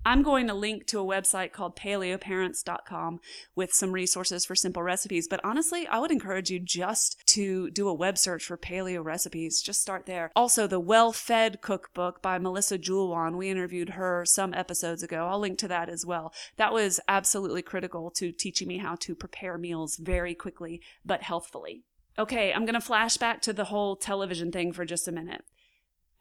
I'm 0.06 0.22
going 0.22 0.48
to 0.48 0.54
link 0.54 0.86
to 0.88 1.00
a 1.00 1.06
website 1.06 1.54
called 1.54 1.78
paleoparents.com 1.78 3.22
with 3.56 3.74
some 3.74 3.94
resources 3.94 4.46
for 4.46 4.56
simple 4.56 4.84
recipes. 4.84 5.28
But 5.30 5.40
honestly, 5.44 5.88
I 5.88 6.00
would 6.00 6.12
encourage 6.12 6.50
you 6.50 6.60
just 6.60 7.26
to 7.28 7.70
do 7.72 7.88
a 7.88 7.94
web 7.94 8.18
search 8.18 8.44
for 8.44 8.58
paleo 8.58 9.04
recipes. 9.04 9.62
Just 9.62 9.82
start 9.82 10.06
there. 10.06 10.32
Also, 10.36 10.68
the 10.68 10.80
Well 10.80 11.14
Fed 11.14 11.62
Cookbook 11.62 12.22
by 12.22 12.38
Melissa 12.38 12.78
Joulwan. 12.78 13.38
We 13.38 13.50
interviewed 13.50 13.92
her 13.92 14.26
some 14.26 14.54
episodes 14.54 15.04
ago. 15.04 15.28
I'll 15.28 15.40
link 15.40 15.58
to 15.60 15.68
that 15.70 15.88
as 15.88 16.06
well. 16.06 16.34
That 16.58 16.74
was 16.74 17.00
absolutely 17.08 17.62
critical 17.62 18.12
to 18.12 18.32
teaching 18.32 18.68
me 18.68 18.80
how 18.80 18.96
to 18.96 19.16
prepare 19.16 19.58
meals 19.58 19.96
very 19.96 20.36
quickly 20.36 20.82
but 21.06 21.22
healthfully. 21.22 21.84
Okay, 22.18 22.54
I'm 22.54 22.66
going 22.66 22.76
to 22.76 22.82
flash 22.82 23.18
back 23.18 23.42
to 23.44 23.54
the 23.54 23.66
whole 23.66 23.96
television 23.96 24.52
thing 24.52 24.72
for 24.72 24.86
just 24.86 25.08
a 25.08 25.12
minute. 25.12 25.44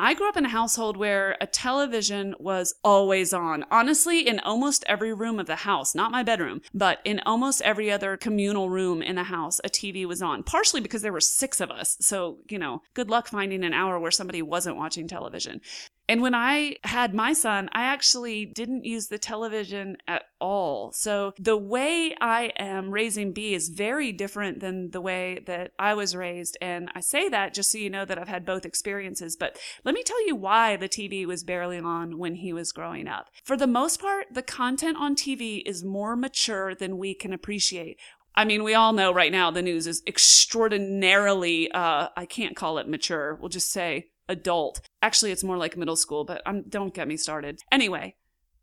I 0.02 0.14
grew 0.14 0.28
up 0.28 0.36
in 0.36 0.44
a 0.44 0.48
household 0.48 0.96
where 0.96 1.36
a 1.40 1.46
television 1.46 2.34
was 2.40 2.74
always 2.82 3.32
on. 3.32 3.64
Honestly, 3.70 4.26
in 4.26 4.40
almost 4.40 4.82
every 4.88 5.14
room 5.14 5.38
of 5.38 5.46
the 5.46 5.54
house, 5.54 5.94
not 5.94 6.10
my 6.10 6.24
bedroom, 6.24 6.60
but 6.74 6.98
in 7.04 7.20
almost 7.24 7.62
every 7.62 7.88
other 7.88 8.16
communal 8.16 8.68
room 8.68 9.00
in 9.00 9.14
the 9.14 9.22
house, 9.22 9.60
a 9.62 9.68
TV 9.68 10.04
was 10.04 10.20
on. 10.20 10.42
Partially 10.42 10.80
because 10.80 11.02
there 11.02 11.12
were 11.12 11.20
six 11.20 11.60
of 11.60 11.70
us. 11.70 11.96
So, 12.00 12.38
you 12.48 12.58
know, 12.58 12.82
good 12.94 13.10
luck 13.10 13.28
finding 13.28 13.62
an 13.62 13.74
hour 13.74 14.00
where 14.00 14.10
somebody 14.10 14.42
wasn't 14.42 14.76
watching 14.76 15.06
television. 15.06 15.60
And 16.08 16.20
when 16.20 16.34
I 16.34 16.76
had 16.84 17.14
my 17.14 17.32
son, 17.32 17.68
I 17.72 17.84
actually 17.84 18.44
didn't 18.44 18.84
use 18.84 19.06
the 19.06 19.18
television 19.18 19.96
at 20.08 20.24
all. 20.40 20.92
So 20.92 21.32
the 21.38 21.56
way 21.56 22.14
I 22.20 22.52
am 22.58 22.90
raising 22.90 23.32
B 23.32 23.54
is 23.54 23.68
very 23.68 24.12
different 24.12 24.60
than 24.60 24.90
the 24.90 25.00
way 25.00 25.42
that 25.46 25.72
I 25.78 25.94
was 25.94 26.16
raised. 26.16 26.58
And 26.60 26.90
I 26.94 27.00
say 27.00 27.28
that 27.28 27.54
just 27.54 27.70
so 27.70 27.78
you 27.78 27.88
know 27.88 28.04
that 28.04 28.18
I've 28.18 28.28
had 28.28 28.44
both 28.44 28.66
experiences. 28.66 29.36
But 29.36 29.58
let 29.84 29.94
me 29.94 30.02
tell 30.02 30.26
you 30.26 30.34
why 30.34 30.76
the 30.76 30.88
TV 30.88 31.24
was 31.24 31.44
barely 31.44 31.78
on 31.78 32.18
when 32.18 32.34
he 32.34 32.52
was 32.52 32.72
growing 32.72 33.06
up. 33.06 33.28
For 33.44 33.56
the 33.56 33.66
most 33.66 34.00
part, 34.00 34.26
the 34.32 34.42
content 34.42 34.96
on 34.98 35.14
TV 35.14 35.62
is 35.64 35.84
more 35.84 36.16
mature 36.16 36.74
than 36.74 36.98
we 36.98 37.14
can 37.14 37.32
appreciate. 37.32 37.98
I 38.34 38.44
mean, 38.44 38.64
we 38.64 38.74
all 38.74 38.92
know 38.92 39.12
right 39.12 39.30
now 39.30 39.50
the 39.50 39.62
news 39.62 39.86
is 39.86 40.02
extraordinarily, 40.06 41.70
uh, 41.70 42.08
I 42.16 42.24
can't 42.24 42.56
call 42.56 42.78
it 42.78 42.88
mature. 42.88 43.34
We'll 43.34 43.50
just 43.50 43.70
say 43.70 44.08
adult. 44.28 44.80
Actually, 45.00 45.32
it's 45.32 45.44
more 45.44 45.56
like 45.56 45.76
middle 45.76 45.96
school, 45.96 46.24
but 46.24 46.42
um, 46.46 46.62
don't 46.68 46.94
get 46.94 47.08
me 47.08 47.16
started. 47.16 47.60
Anyway, 47.70 48.16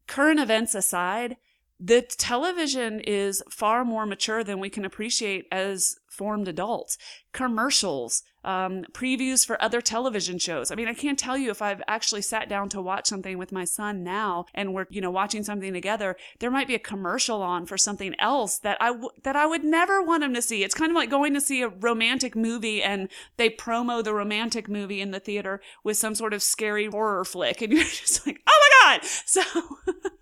current 0.07 0.39
events 0.39 0.75
aside, 0.75 1.37
the 1.79 2.01
television 2.01 2.99
is 2.99 3.43
far 3.49 3.85
more 3.85 4.05
mature 4.05 4.43
than 4.43 4.59
we 4.59 4.69
can 4.69 4.83
appreciate 4.83 5.45
as 5.51 5.95
formed 6.09 6.47
adults. 6.47 6.97
Commercials, 7.31 8.23
um, 8.43 8.83
previews 8.93 9.45
for 9.45 9.61
other 9.61 9.81
television 9.81 10.39
shows. 10.39 10.71
I 10.71 10.75
mean, 10.75 10.87
I 10.87 10.93
can't 10.93 11.19
tell 11.19 11.37
you 11.37 11.51
if 11.51 11.61
I've 11.61 11.81
actually 11.87 12.21
sat 12.21 12.49
down 12.49 12.69
to 12.69 12.81
watch 12.81 13.07
something 13.07 13.37
with 13.37 13.51
my 13.51 13.65
son 13.65 14.03
now 14.03 14.45
and 14.53 14.73
we're, 14.73 14.85
you 14.89 15.01
know, 15.01 15.11
watching 15.11 15.43
something 15.43 15.73
together, 15.73 16.15
there 16.39 16.51
might 16.51 16.67
be 16.67 16.75
a 16.75 16.79
commercial 16.79 17.41
on 17.41 17.65
for 17.65 17.77
something 17.77 18.15
else 18.19 18.59
that 18.59 18.77
I, 18.81 18.87
w- 18.87 19.09
that 19.23 19.35
I 19.35 19.45
would 19.45 19.63
never 19.63 20.01
want 20.01 20.23
him 20.23 20.33
to 20.33 20.41
see. 20.41 20.63
It's 20.63 20.75
kind 20.75 20.91
of 20.91 20.95
like 20.95 21.09
going 21.09 21.33
to 21.33 21.41
see 21.41 21.61
a 21.61 21.69
romantic 21.69 22.35
movie 22.35 22.81
and 22.81 23.09
they 23.37 23.49
promo 23.49 24.03
the 24.03 24.13
romantic 24.13 24.69
movie 24.69 25.01
in 25.01 25.11
the 25.11 25.19
theater 25.19 25.61
with 25.83 25.97
some 25.97 26.15
sort 26.15 26.33
of 26.33 26.41
scary 26.41 26.85
horror 26.85 27.25
flick. 27.25 27.61
And 27.61 27.73
you're 27.73 27.83
just 27.83 28.25
like, 28.25 28.41
oh 28.47 28.69
my 28.85 28.97
God. 28.97 29.05
So, 29.25 29.41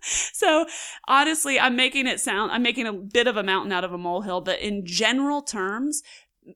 so 0.00 0.66
honestly, 1.06 1.58
I'm 1.58 1.76
making 1.76 2.06
it 2.06 2.20
sound, 2.20 2.52
I'm 2.52 2.62
making 2.62 2.86
a 2.86 2.92
bit 2.92 3.26
of 3.26 3.36
a 3.36 3.42
mountain 3.42 3.72
out 3.72 3.84
of 3.84 3.92
a 3.92 3.98
molehill, 3.98 4.40
but 4.40 4.60
in 4.60 4.84
general 4.84 5.42
terms, 5.42 6.02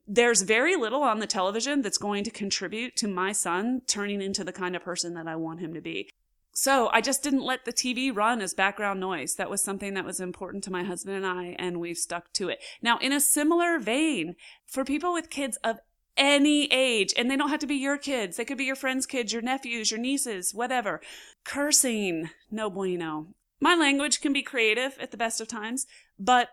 there's 0.07 0.41
very 0.41 0.75
little 0.75 1.03
on 1.03 1.19
the 1.19 1.27
television 1.27 1.81
that's 1.81 1.97
going 1.97 2.23
to 2.23 2.31
contribute 2.31 2.95
to 2.97 3.07
my 3.07 3.31
son 3.31 3.81
turning 3.87 4.21
into 4.21 4.43
the 4.43 4.53
kind 4.53 4.75
of 4.75 4.83
person 4.83 5.13
that 5.13 5.27
I 5.27 5.35
want 5.35 5.59
him 5.59 5.73
to 5.73 5.81
be. 5.81 6.09
So 6.55 6.89
I 6.93 7.01
just 7.01 7.23
didn't 7.23 7.43
let 7.43 7.65
the 7.65 7.73
TV 7.73 8.15
run 8.15 8.39
as 8.39 8.53
background 8.53 8.99
noise. 8.99 9.35
That 9.35 9.49
was 9.49 9.63
something 9.63 9.95
that 9.95 10.05
was 10.05 10.19
important 10.19 10.63
to 10.65 10.71
my 10.71 10.83
husband 10.83 11.17
and 11.17 11.25
I, 11.25 11.55
and 11.57 11.79
we've 11.79 11.97
stuck 11.97 12.31
to 12.33 12.49
it. 12.49 12.59
Now, 12.81 12.99
in 12.99 13.11
a 13.11 13.19
similar 13.19 13.79
vein, 13.79 14.35
for 14.67 14.85
people 14.85 15.13
with 15.13 15.31
kids 15.31 15.57
of 15.63 15.79
any 16.15 16.71
age, 16.71 17.11
and 17.17 17.29
they 17.29 17.35
don't 17.35 17.49
have 17.49 17.59
to 17.61 17.67
be 17.67 17.75
your 17.75 17.97
kids, 17.97 18.37
they 18.37 18.45
could 18.45 18.59
be 18.59 18.65
your 18.65 18.75
friends' 18.75 19.07
kids, 19.07 19.33
your 19.33 19.41
nephews, 19.41 19.89
your 19.89 19.99
nieces, 19.99 20.53
whatever. 20.53 21.01
Cursing, 21.43 22.29
no 22.51 22.69
bueno 22.69 23.29
My 23.59 23.73
language 23.73 24.21
can 24.21 24.31
be 24.31 24.43
creative 24.43 24.95
at 24.99 25.09
the 25.09 25.17
best 25.17 25.41
of 25.41 25.47
times, 25.47 25.87
but 26.19 26.49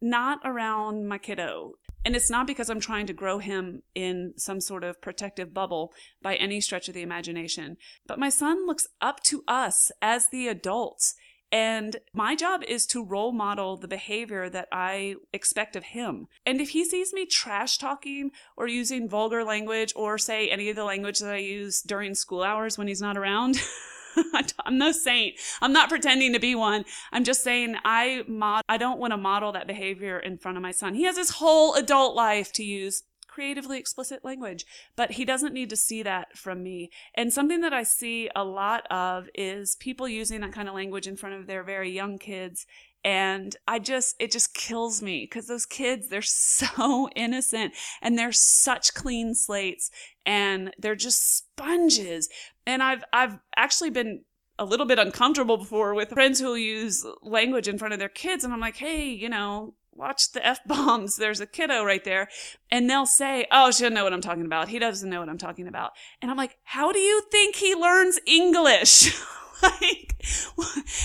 not 0.00 0.40
around 0.44 1.06
my 1.06 1.18
kiddo. 1.18 1.74
And 2.04 2.16
it's 2.16 2.30
not 2.30 2.46
because 2.46 2.68
I'm 2.68 2.80
trying 2.80 3.06
to 3.06 3.12
grow 3.12 3.38
him 3.38 3.82
in 3.94 4.34
some 4.36 4.60
sort 4.60 4.84
of 4.84 5.00
protective 5.00 5.54
bubble 5.54 5.92
by 6.20 6.34
any 6.36 6.60
stretch 6.60 6.88
of 6.88 6.94
the 6.94 7.02
imagination. 7.02 7.76
But 8.06 8.18
my 8.18 8.28
son 8.28 8.66
looks 8.66 8.88
up 9.00 9.22
to 9.24 9.44
us 9.46 9.90
as 10.00 10.26
the 10.30 10.48
adults. 10.48 11.14
And 11.52 11.98
my 12.14 12.34
job 12.34 12.62
is 12.66 12.86
to 12.86 13.04
role 13.04 13.30
model 13.30 13.76
the 13.76 13.86
behavior 13.86 14.48
that 14.48 14.68
I 14.72 15.16
expect 15.34 15.76
of 15.76 15.84
him. 15.84 16.28
And 16.46 16.62
if 16.62 16.70
he 16.70 16.82
sees 16.82 17.12
me 17.12 17.26
trash 17.26 17.76
talking 17.76 18.30
or 18.56 18.66
using 18.66 19.06
vulgar 19.06 19.44
language 19.44 19.92
or 19.94 20.16
say 20.16 20.48
any 20.48 20.70
of 20.70 20.76
the 20.76 20.84
language 20.84 21.18
that 21.18 21.34
I 21.34 21.38
use 21.38 21.82
during 21.82 22.14
school 22.14 22.42
hours 22.42 22.78
when 22.78 22.88
he's 22.88 23.02
not 23.02 23.18
around, 23.18 23.60
I'm 24.64 24.78
no 24.78 24.92
saint. 24.92 25.36
I'm 25.60 25.72
not 25.72 25.88
pretending 25.88 26.32
to 26.32 26.40
be 26.40 26.54
one. 26.54 26.84
I'm 27.12 27.24
just 27.24 27.42
saying 27.42 27.76
I 27.84 28.24
mod 28.26 28.62
I 28.68 28.76
don't 28.76 28.98
want 28.98 29.12
to 29.12 29.16
model 29.16 29.52
that 29.52 29.66
behavior 29.66 30.18
in 30.18 30.38
front 30.38 30.56
of 30.56 30.62
my 30.62 30.72
son. 30.72 30.94
He 30.94 31.04
has 31.04 31.16
his 31.16 31.30
whole 31.30 31.74
adult 31.74 32.14
life 32.14 32.52
to 32.54 32.64
use 32.64 33.02
creatively 33.32 33.78
explicit 33.78 34.24
language, 34.24 34.66
but 34.94 35.12
he 35.12 35.24
doesn't 35.24 35.54
need 35.54 35.70
to 35.70 35.76
see 35.76 36.02
that 36.02 36.36
from 36.36 36.62
me. 36.62 36.90
And 37.14 37.32
something 37.32 37.62
that 37.62 37.72
I 37.72 37.82
see 37.82 38.28
a 38.36 38.44
lot 38.44 38.86
of 38.90 39.26
is 39.34 39.76
people 39.76 40.06
using 40.06 40.42
that 40.42 40.52
kind 40.52 40.68
of 40.68 40.74
language 40.74 41.06
in 41.06 41.16
front 41.16 41.36
of 41.36 41.46
their 41.46 41.62
very 41.62 41.90
young 41.90 42.18
kids 42.18 42.66
and 43.04 43.56
I 43.66 43.78
just, 43.78 44.14
it 44.18 44.30
just 44.30 44.54
kills 44.54 45.02
me 45.02 45.26
because 45.28 45.46
those 45.46 45.66
kids, 45.66 46.08
they're 46.08 46.22
so 46.22 47.08
innocent 47.16 47.74
and 48.00 48.18
they're 48.18 48.32
such 48.32 48.94
clean 48.94 49.34
slates 49.34 49.90
and 50.24 50.72
they're 50.78 50.94
just 50.94 51.38
sponges. 51.38 52.28
And 52.66 52.82
I've, 52.82 53.04
I've 53.12 53.38
actually 53.56 53.90
been 53.90 54.22
a 54.58 54.64
little 54.64 54.86
bit 54.86 54.98
uncomfortable 54.98 55.56
before 55.56 55.94
with 55.94 56.10
friends 56.10 56.38
who 56.38 56.54
use 56.54 57.04
language 57.22 57.66
in 57.66 57.78
front 57.78 57.94
of 57.94 57.98
their 57.98 58.08
kids. 58.08 58.44
And 58.44 58.52
I'm 58.52 58.60
like, 58.60 58.76
hey, 58.76 59.08
you 59.08 59.28
know, 59.28 59.74
watch 59.92 60.32
the 60.32 60.46
F 60.46 60.60
bombs. 60.66 61.16
There's 61.18 61.40
a 61.40 61.46
kiddo 61.46 61.84
right 61.84 62.04
there. 62.04 62.28
And 62.70 62.88
they'll 62.88 63.06
say, 63.06 63.46
oh, 63.50 63.70
she 63.70 63.82
doesn't 63.82 63.94
know 63.94 64.04
what 64.04 64.12
I'm 64.12 64.20
talking 64.20 64.46
about. 64.46 64.68
He 64.68 64.78
doesn't 64.78 65.08
know 65.08 65.20
what 65.20 65.28
I'm 65.28 65.38
talking 65.38 65.66
about. 65.66 65.92
And 66.20 66.30
I'm 66.30 66.36
like, 66.36 66.58
how 66.62 66.92
do 66.92 66.98
you 67.00 67.22
think 67.30 67.56
he 67.56 67.74
learns 67.74 68.20
English? 68.26 69.20
like, 69.62 70.24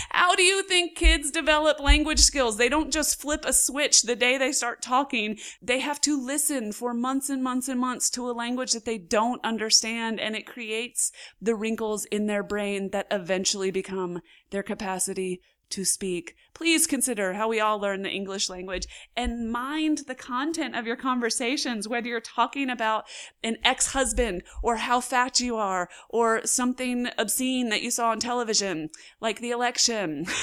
how 0.10 0.36
do 0.36 0.43
you 0.43 0.63
think 0.63 0.98
kids 0.98 1.32
develop 1.32 1.80
language 1.80 2.20
skills? 2.20 2.58
They 2.58 2.70
don't 2.70 2.91
just 2.91 3.22
flip 3.22 3.46
a 3.46 3.54
switch 3.54 4.02
the 4.02 4.15
day 4.15 4.38
they 4.38 4.52
start 4.52 4.82
talking. 4.82 5.38
They 5.62 5.80
have 5.80 6.02
to 6.02 6.20
listen 6.20 6.72
for 6.72 6.93
months 6.93 7.30
and 7.30 7.43
months 7.43 7.67
and 7.67 7.80
months 7.80 8.10
to 8.12 8.30
a 8.30 8.32
language 8.32 8.72
that 8.74 8.86
they 8.86 8.98
don't 8.98 9.43
understand. 9.43 10.20
And 10.20 10.36
it 10.36 10.48
creates 10.48 11.12
the 11.41 11.56
wrinkles 11.56 12.06
in 12.06 12.26
their 12.26 12.43
brain 12.43 12.89
that 12.91 13.08
eventually 13.12 13.72
become 13.72 14.22
their 14.50 14.63
capacity 14.63 15.41
to 15.69 15.86
speak. 15.86 16.36
Please 16.53 16.88
consider 16.88 17.34
how 17.34 17.47
we 17.47 17.60
all 17.60 17.80
learn 17.80 18.01
the 18.01 18.10
English 18.10 18.49
language 18.49 18.88
and 19.15 19.51
mind 19.51 19.99
the 20.08 20.15
content 20.15 20.75
of 20.75 20.88
your 20.88 20.95
conversations, 20.95 21.88
whether 21.88 22.08
you're 22.08 22.19
talking 22.19 22.69
about 22.69 23.06
an 23.43 23.58
ex 23.63 23.93
husband 23.93 24.43
or 24.63 24.77
how 24.77 24.99
fat 24.99 25.39
you 25.39 25.56
are 25.56 25.89
or 26.10 26.45
something 26.45 27.10
obscene 27.17 27.69
that 27.69 27.82
you 27.82 27.91
saw 27.91 28.10
on 28.10 28.19
television, 28.19 28.89
like 29.21 29.39
the 29.39 29.51
election. 29.51 30.25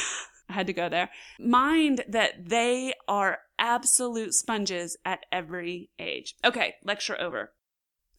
I 0.48 0.52
had 0.52 0.66
to 0.66 0.72
go 0.72 0.88
there. 0.88 1.10
Mind 1.40 2.04
that 2.06 2.48
they 2.48 2.94
are 3.08 3.38
absolute 3.58 4.34
sponges 4.34 4.96
at 5.04 5.24
every 5.32 5.90
age. 5.98 6.34
Okay, 6.44 6.74
lecture 6.84 7.20
over. 7.20 7.52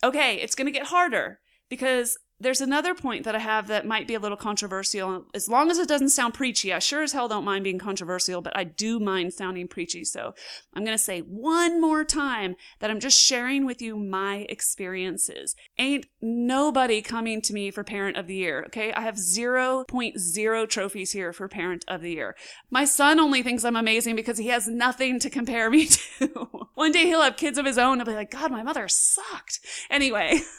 Okay, 0.03 0.35
it's 0.35 0.55
going 0.55 0.65
to 0.65 0.77
get 0.77 0.87
harder 0.87 1.39
because 1.69 2.17
there's 2.39 2.59
another 2.59 2.93
point 2.93 3.23
that 3.23 3.35
I 3.35 3.39
have 3.39 3.67
that 3.67 3.87
might 3.87 4.07
be 4.07 4.13
a 4.13 4.19
little 4.19 4.37
controversial. 4.37 5.25
As 5.33 5.47
long 5.47 5.71
as 5.71 5.77
it 5.77 5.87
doesn't 5.87 6.09
sound 6.09 6.33
preachy, 6.33 6.73
I 6.73 6.79
sure 6.79 7.01
as 7.01 7.13
hell 7.13 7.29
don't 7.29 7.45
mind 7.45 7.63
being 7.63 7.79
controversial, 7.79 8.41
but 8.41 8.55
I 8.57 8.65
do 8.65 8.99
mind 8.99 9.33
sounding 9.33 9.69
preachy. 9.69 10.03
So 10.03 10.33
I'm 10.73 10.83
going 10.83 10.97
to 10.97 11.03
say 11.03 11.21
one 11.21 11.79
more 11.79 12.03
time 12.03 12.55
that 12.79 12.91
I'm 12.91 12.99
just 12.99 13.17
sharing 13.17 13.65
with 13.65 13.81
you 13.81 13.95
my 13.95 14.45
experiences. 14.49 15.55
Ain't 15.77 16.07
nobody 16.21 17.01
coming 17.01 17.41
to 17.41 17.53
me 17.53 17.71
for 17.71 17.85
Parent 17.85 18.17
of 18.17 18.27
the 18.27 18.35
Year, 18.35 18.63
okay? 18.67 18.91
I 18.91 19.01
have 19.01 19.15
0.0 19.15 20.69
trophies 20.69 21.11
here 21.11 21.31
for 21.31 21.47
Parent 21.47 21.85
of 21.87 22.01
the 22.01 22.11
Year. 22.11 22.35
My 22.69 22.83
son 22.83 23.17
only 23.17 23.43
thinks 23.43 23.63
I'm 23.63 23.77
amazing 23.77 24.17
because 24.17 24.37
he 24.37 24.47
has 24.47 24.67
nothing 24.67 25.19
to 25.19 25.29
compare 25.29 25.69
me 25.69 25.85
to. 26.19 26.27
One 26.73 26.91
day 26.91 27.05
he'll 27.05 27.21
have 27.21 27.37
kids 27.37 27.57
of 27.57 27.65
his 27.65 27.77
own. 27.77 27.99
I'll 27.99 28.05
be 28.05 28.13
like, 28.13 28.31
God, 28.31 28.51
my 28.51 28.61
mother 28.61 28.89
sucked. 28.89 29.61
Anyway. 29.89 30.41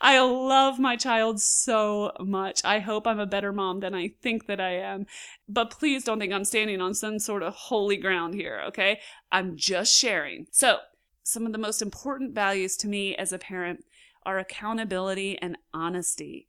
I 0.00 0.20
love 0.20 0.78
my 0.78 0.96
child 0.96 1.40
so 1.40 2.12
much. 2.20 2.60
I 2.64 2.78
hope 2.78 3.06
I'm 3.06 3.18
a 3.18 3.26
better 3.26 3.52
mom 3.52 3.80
than 3.80 3.94
I 3.94 4.08
think 4.22 4.46
that 4.46 4.60
I 4.60 4.76
am. 4.76 5.06
But 5.48 5.70
please 5.70 6.04
don't 6.04 6.20
think 6.20 6.32
I'm 6.32 6.44
standing 6.44 6.80
on 6.80 6.94
some 6.94 7.18
sort 7.18 7.42
of 7.42 7.54
holy 7.54 7.96
ground 7.96 8.34
here, 8.34 8.62
okay? 8.68 9.00
I'm 9.32 9.56
just 9.56 9.96
sharing. 9.96 10.46
So, 10.50 10.78
some 11.24 11.44
of 11.44 11.52
the 11.52 11.58
most 11.58 11.82
important 11.82 12.34
values 12.34 12.76
to 12.78 12.88
me 12.88 13.14
as 13.16 13.32
a 13.32 13.38
parent 13.38 13.84
are 14.24 14.38
accountability 14.38 15.36
and 15.38 15.58
honesty. 15.74 16.46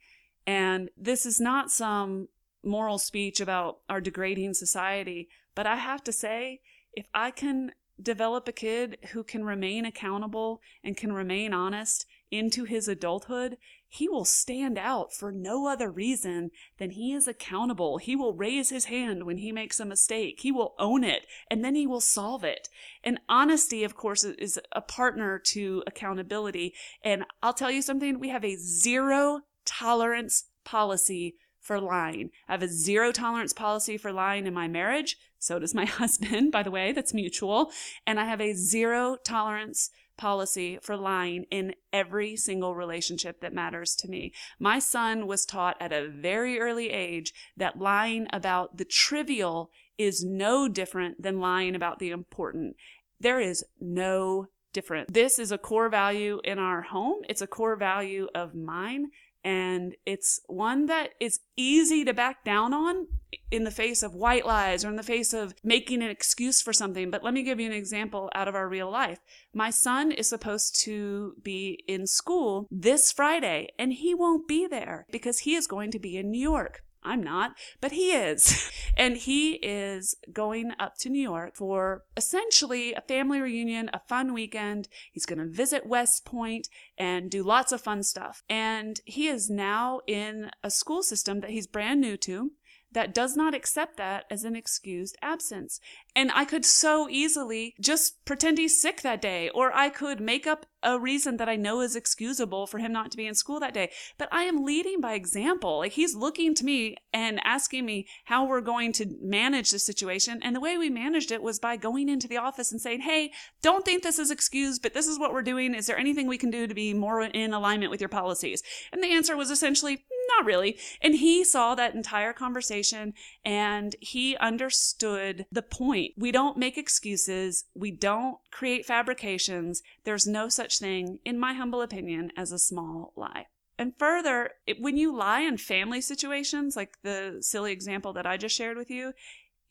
And 0.48 0.90
this 0.96 1.26
is 1.26 1.40
not 1.40 1.72
some 1.72 2.30
moral 2.64 2.98
speech 2.98 3.42
about 3.42 3.80
our 3.90 4.00
degrading 4.00 4.54
society, 4.54 5.30
but 5.54 5.68
I 5.68 5.76
have 5.76 6.04
to 6.06 6.12
say, 6.12 6.62
if 6.94 7.08
I 7.14 7.32
can 7.32 7.74
develop 8.02 8.48
a 8.48 8.54
kid 8.54 8.98
who 9.12 9.24
can 9.24 9.44
remain 9.44 9.86
accountable 9.86 10.62
and 10.84 10.96
can 10.96 11.12
remain 11.12 11.54
honest 11.54 12.06
into 12.32 12.64
his 12.64 12.88
adulthood, 12.88 13.58
he 13.88 14.08
will 14.08 14.26
stand 14.26 14.78
out 14.78 15.12
for 15.14 15.32
no 15.32 15.68
other 15.68 15.90
reason 15.90 16.52
than 16.78 16.92
he 16.92 17.12
is 17.12 17.28
accountable. 17.28 17.98
He 17.98 18.16
will 18.16 18.36
raise 18.36 18.70
his 18.70 18.86
hand 18.86 19.24
when 19.26 19.38
he 19.38 19.52
makes 19.52 19.80
a 19.80 19.86
mistake. 19.86 20.42
He 20.42 20.52
will 20.52 20.76
own 20.78 21.04
it 21.04 21.26
and 21.50 21.66
then 21.66 21.74
he 21.74 21.88
will 21.88 22.02
solve 22.02 22.44
it. 22.44 22.70
And 23.04 23.20
honesty, 23.28 23.84
of 23.84 23.96
course, 23.96 24.24
is 24.24 24.60
a 24.72 24.82
partner 24.82 25.40
to 25.46 25.84
accountability. 25.88 26.76
And 27.04 27.26
I'll 27.42 27.54
tell 27.54 27.72
you 27.72 27.82
something, 27.82 28.20
we 28.20 28.30
have 28.30 28.46
a 28.46 28.58
zero 28.58 29.42
tolerance 29.66 30.46
policy 30.64 31.36
for 31.60 31.80
lying. 31.80 32.30
I 32.48 32.54
have 32.54 32.64
a 32.64 32.68
zero 32.68 33.12
tolerance 33.12 33.54
policy 33.54 33.98
for 33.98 34.12
lying 34.12 34.46
in 34.46 34.54
my 34.54 34.68
marriage. 34.68 35.18
So 35.40 35.58
does 35.58 35.74
my 35.74 35.86
husband, 36.02 36.52
by 36.52 36.62
the 36.62 36.72
way, 36.72 36.92
that's 36.92 37.14
mutual. 37.14 37.72
And 38.06 38.20
I 38.20 38.26
have 38.26 38.42
a 38.42 38.54
zero 38.54 39.18
tolerance 39.24 39.90
policy 40.20 40.78
for 40.84 40.96
lying 40.96 41.46
in 41.50 41.74
every 41.92 42.36
single 42.36 42.76
relationship 42.76 43.42
that 43.42 43.54
matters 43.54 43.96
to 43.96 44.08
me. 44.08 44.32
My 44.60 44.78
son 44.78 45.26
was 45.26 45.46
taught 45.46 45.78
at 45.80 45.92
a 45.92 46.08
very 46.08 46.60
early 46.60 46.92
age 46.92 47.34
that 47.58 47.80
lying 47.80 48.28
about 48.32 48.78
the 48.78 48.86
trivial 48.86 49.72
is 49.98 50.24
no 50.24 50.68
different 50.68 51.24
than 51.24 51.40
lying 51.40 51.76
about 51.76 51.98
the 51.98 52.12
important. 52.12 52.76
There 53.20 53.40
is 53.40 53.64
no 53.80 54.48
difference. 54.74 55.10
This 55.12 55.40
is 55.40 55.52
a 55.52 55.58
core 55.58 55.90
value 55.90 56.40
in 56.44 56.60
our 56.60 56.82
home. 56.84 57.22
It's 57.28 57.42
a 57.42 57.48
core 57.48 57.76
value 57.76 58.28
of 58.36 58.54
mine 58.54 59.08
and 59.44 59.96
it's 60.06 60.40
one 60.48 60.88
that 60.88 61.12
is 61.20 61.40
easy 61.56 62.04
to 62.06 62.14
back 62.14 62.44
down 62.44 62.74
on 62.74 63.08
in 63.52 63.64
the 63.64 63.72
face 63.72 64.04
of 64.04 64.14
white 64.14 64.46
lies 64.46 64.84
or 64.84 64.90
in 64.90 64.96
the 64.96 65.04
face 65.04 65.34
of 65.34 65.54
making 65.64 66.02
an 66.02 66.10
excuse 66.10 66.62
for 66.62 66.74
something. 66.74 67.10
But 67.10 67.24
let 67.24 67.34
me 67.34 67.44
give 67.44 67.60
you 67.60 67.68
an 67.68 67.74
example 67.74 68.30
out 68.36 68.48
of 68.48 68.56
our 68.56 68.68
real 68.68 68.92
life. 68.92 69.20
My 69.54 69.70
son 69.70 70.12
is 70.12 70.30
supposed 70.30 70.80
to 70.82 71.34
be 71.42 71.84
in 71.88 72.06
school 72.08 72.68
this 72.70 73.12
Friday 73.12 73.70
and 73.78 73.94
he 73.94 74.14
won't 74.14 74.48
be 74.48 74.68
there 74.68 75.06
because 75.12 75.40
he 75.40 75.56
is 75.56 75.68
going 75.68 75.92
to 75.92 76.00
be 76.00 76.18
in 76.18 76.32
New 76.32 76.42
York. 76.42 76.84
I'm 77.04 77.24
not, 77.24 77.52
but 77.82 77.92
he 77.92 78.12
is. 78.12 78.72
And 78.98 79.16
he 79.16 79.54
is 79.54 80.14
going 80.34 80.74
up 80.78 80.98
to 81.00 81.10
New 81.10 81.22
York 81.22 81.56
for 81.56 82.04
essentially 82.18 82.94
a 82.94 83.00
family 83.00 83.40
reunion, 83.40 83.90
a 83.94 84.02
fun 84.10 84.34
weekend. 84.34 84.90
He's 85.14 85.26
going 85.26 85.40
to 85.40 85.46
visit 85.46 85.86
West 85.86 86.26
Point 86.26 86.68
and 86.98 87.32
do 87.32 87.42
lots 87.42 87.72
of 87.72 87.80
fun 87.80 88.04
stuff. 88.04 88.44
And 88.50 89.00
he 89.06 89.30
is 89.30 89.50
now 89.50 90.02
in 90.06 90.52
a 90.66 90.70
school 90.70 91.02
system 91.02 91.40
that 91.40 91.52
he's 91.52 91.66
brand 91.66 92.02
new 92.02 92.18
to 92.18 92.52
that 92.92 93.14
does 93.14 93.36
not 93.36 93.54
accept 93.54 93.98
that 93.98 94.26
as 94.30 94.44
an 94.44 94.56
excused 94.56 95.18
absence. 95.22 95.80
And 96.16 96.32
I 96.34 96.46
could 96.46 96.66
so 96.66 97.08
easily 97.10 97.76
just 97.80 98.24
pretend 98.26 98.58
he's 98.58 98.82
sick 98.82 99.02
that 99.02 99.22
day, 99.22 99.50
or 99.50 99.72
I 99.74 99.90
could 99.90 100.20
make 100.20 100.48
up 100.48 100.66
a 100.82 101.00
reason 101.00 101.38
that 101.38 101.50
I 101.50 101.56
know 101.56 101.82
is 101.82 101.96
excusable 101.96 102.66
for 102.66 102.80
him 102.80 102.92
not 102.92 103.12
to 103.12 103.18
be 103.18 103.28
in 103.28 103.36
school 103.36 103.60
that 103.60 103.74
day. 103.74 103.92
But 104.18 104.30
I 104.32 104.44
am 104.44 104.66
leading 104.66 105.02
by 105.02 105.14
example. 105.14 105.80
Like 105.80 105.94
he's 105.94 106.16
looking 106.16 106.56
to 106.56 106.66
me 106.66 106.96
and 107.14 107.40
asking 107.44 107.86
me 107.86 108.08
how 108.26 108.46
we're 108.46 108.62
going 108.62 108.94
to 108.94 109.18
manage 109.22 109.72
the 109.72 109.80
situation. 109.80 110.40
And 110.42 110.56
the 110.56 110.62
way 110.62 110.78
we 110.78 110.90
managed 110.90 111.32
it 111.32 111.44
was 111.44 111.60
by 111.60 111.76
going 111.76 112.10
into 112.10 112.28
the 112.28 112.38
office 112.38 112.72
and 112.72 112.82
saying, 112.82 113.02
Hey, 113.02 113.32
don't 113.62 113.86
think 113.86 114.04
this 114.04 114.20
is 114.20 114.32
excused, 114.32 114.82
but 114.82 114.94
this 114.94 115.08
is 115.08 115.20
what 115.20 115.34
we're 115.34 115.42
doing. 115.42 115.76
Is 115.76 115.88
there 115.88 115.98
anything 115.98 116.28
we 116.28 116.38
can 116.38 116.50
do 116.52 116.66
to 116.66 116.74
be 116.74 116.94
more 116.94 117.22
in 117.22 117.54
alignment 117.54 117.92
with 117.92 118.02
your 118.02 118.10
policies? 118.10 118.64
And 118.92 119.04
the 119.04 119.12
answer 119.12 119.36
was 119.36 119.52
essentially, 119.52 120.06
not 120.38 120.46
really. 120.46 120.78
And 121.02 121.16
he 121.16 121.44
saw 121.44 121.76
that 121.76 121.96
entire 121.96 122.34
conversation 122.34 123.14
and 123.44 123.96
he 124.00 124.36
understood 124.38 125.46
the 125.52 125.62
point. 125.62 126.14
We 126.18 126.32
don't 126.32 126.58
make 126.58 126.78
excuses. 126.78 127.66
We 127.76 127.92
don't 127.92 128.38
create 128.52 128.86
fabrications. 128.86 129.82
There's 130.04 130.28
no 130.28 130.50
such 130.50 130.80
thing, 130.80 131.20
in 131.26 131.40
my 131.40 131.54
humble 131.54 131.82
opinion, 131.82 132.32
as 132.38 132.52
a 132.52 132.60
small 132.60 133.14
lie. 133.16 133.48
And 133.80 133.94
further, 133.98 134.52
it, 134.68 134.82
when 134.82 134.98
you 134.98 135.16
lie 135.16 135.40
in 135.40 135.58
family 135.58 136.02
situations, 136.02 136.76
like 136.76 136.98
the 137.02 137.38
silly 137.40 137.72
example 137.72 138.12
that 138.12 138.26
I 138.26 138.36
just 138.36 138.54
shared 138.54 138.76
with 138.76 138.92
you, 138.92 139.14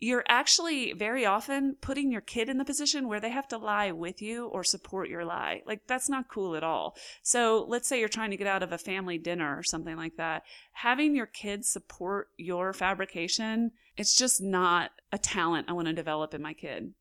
you're 0.00 0.24
actually 0.28 0.92
very 0.92 1.26
often 1.26 1.76
putting 1.80 2.12
your 2.12 2.20
kid 2.20 2.48
in 2.48 2.58
the 2.58 2.64
position 2.64 3.08
where 3.08 3.20
they 3.20 3.30
have 3.30 3.48
to 3.48 3.58
lie 3.58 3.90
with 3.90 4.22
you 4.22 4.46
or 4.46 4.62
support 4.62 5.08
your 5.08 5.24
lie. 5.24 5.62
Like, 5.66 5.80
that's 5.86 6.08
not 6.08 6.28
cool 6.28 6.54
at 6.54 6.62
all. 6.62 6.96
So, 7.22 7.64
let's 7.68 7.88
say 7.88 7.98
you're 7.98 8.08
trying 8.08 8.30
to 8.30 8.36
get 8.36 8.46
out 8.46 8.62
of 8.62 8.72
a 8.72 8.78
family 8.78 9.18
dinner 9.18 9.58
or 9.58 9.62
something 9.62 9.96
like 9.96 10.16
that. 10.16 10.42
Having 10.72 11.16
your 11.16 11.26
kids 11.26 11.68
support 11.68 12.28
your 12.36 12.72
fabrication, 12.72 13.72
it's 13.96 14.16
just 14.16 14.40
not 14.40 14.90
a 15.12 15.18
talent 15.18 15.68
I 15.68 15.72
want 15.72 15.88
to 15.88 15.94
develop 15.94 16.34
in 16.34 16.42
my 16.42 16.52
kid. 16.52 16.94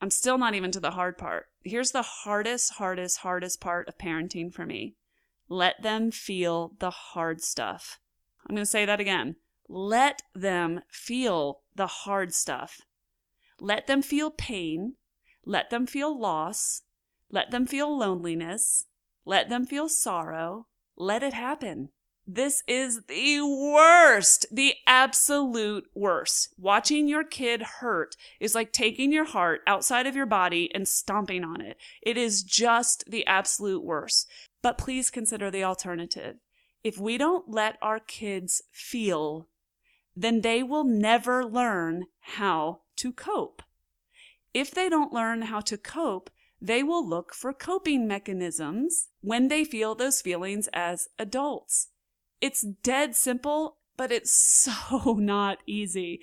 I'm 0.00 0.10
still 0.10 0.36
not 0.36 0.54
even 0.54 0.70
to 0.72 0.80
the 0.80 0.90
hard 0.90 1.16
part. 1.16 1.46
Here's 1.62 1.92
the 1.92 2.02
hardest, 2.02 2.74
hardest, 2.74 3.18
hardest 3.20 3.60
part 3.60 3.88
of 3.88 3.96
parenting 3.96 4.52
for 4.52 4.66
me 4.66 4.96
let 5.48 5.82
them 5.82 6.10
feel 6.10 6.72
the 6.78 6.90
hard 6.90 7.40
stuff. 7.42 8.00
I'm 8.48 8.54
going 8.54 8.64
to 8.64 8.70
say 8.70 8.84
that 8.84 9.00
again. 9.00 9.36
Let 9.68 10.22
them 10.34 10.82
feel 10.90 11.60
the 11.74 11.86
hard 11.86 12.34
stuff. 12.34 12.80
Let 13.60 13.86
them 13.86 14.02
feel 14.02 14.30
pain. 14.30 14.94
Let 15.44 15.70
them 15.70 15.86
feel 15.86 16.18
loss. 16.18 16.82
Let 17.30 17.50
them 17.50 17.66
feel 17.66 17.96
loneliness. 17.96 18.84
Let 19.24 19.48
them 19.48 19.66
feel 19.66 19.88
sorrow. 19.88 20.66
Let 20.96 21.22
it 21.22 21.32
happen. 21.32 21.90
This 22.26 22.62
is 22.66 23.02
the 23.06 23.42
worst, 23.42 24.46
the 24.50 24.74
absolute 24.86 25.84
worst. 25.94 26.54
Watching 26.56 27.06
your 27.06 27.24
kid 27.24 27.60
hurt 27.80 28.16
is 28.40 28.54
like 28.54 28.72
taking 28.72 29.12
your 29.12 29.26
heart 29.26 29.60
outside 29.66 30.06
of 30.06 30.16
your 30.16 30.24
body 30.24 30.70
and 30.74 30.88
stomping 30.88 31.44
on 31.44 31.60
it. 31.60 31.76
It 32.00 32.16
is 32.16 32.42
just 32.42 33.04
the 33.10 33.26
absolute 33.26 33.84
worst. 33.84 34.26
But 34.62 34.78
please 34.78 35.10
consider 35.10 35.50
the 35.50 35.64
alternative. 35.64 36.36
If 36.82 36.98
we 36.98 37.18
don't 37.18 37.50
let 37.50 37.76
our 37.82 38.00
kids 38.00 38.62
feel 38.70 39.48
then 40.16 40.40
they 40.40 40.62
will 40.62 40.84
never 40.84 41.44
learn 41.44 42.06
how 42.20 42.80
to 42.96 43.12
cope. 43.12 43.62
If 44.52 44.70
they 44.70 44.88
don't 44.88 45.12
learn 45.12 45.42
how 45.42 45.60
to 45.60 45.76
cope, 45.76 46.30
they 46.60 46.82
will 46.82 47.06
look 47.06 47.34
for 47.34 47.52
coping 47.52 48.06
mechanisms 48.06 49.08
when 49.20 49.48
they 49.48 49.64
feel 49.64 49.94
those 49.94 50.22
feelings 50.22 50.68
as 50.72 51.08
adults. 51.18 51.88
It's 52.40 52.62
dead 52.62 53.16
simple, 53.16 53.78
but 53.96 54.12
it's 54.12 54.30
so 54.90 55.14
not 55.14 55.58
easy. 55.66 56.20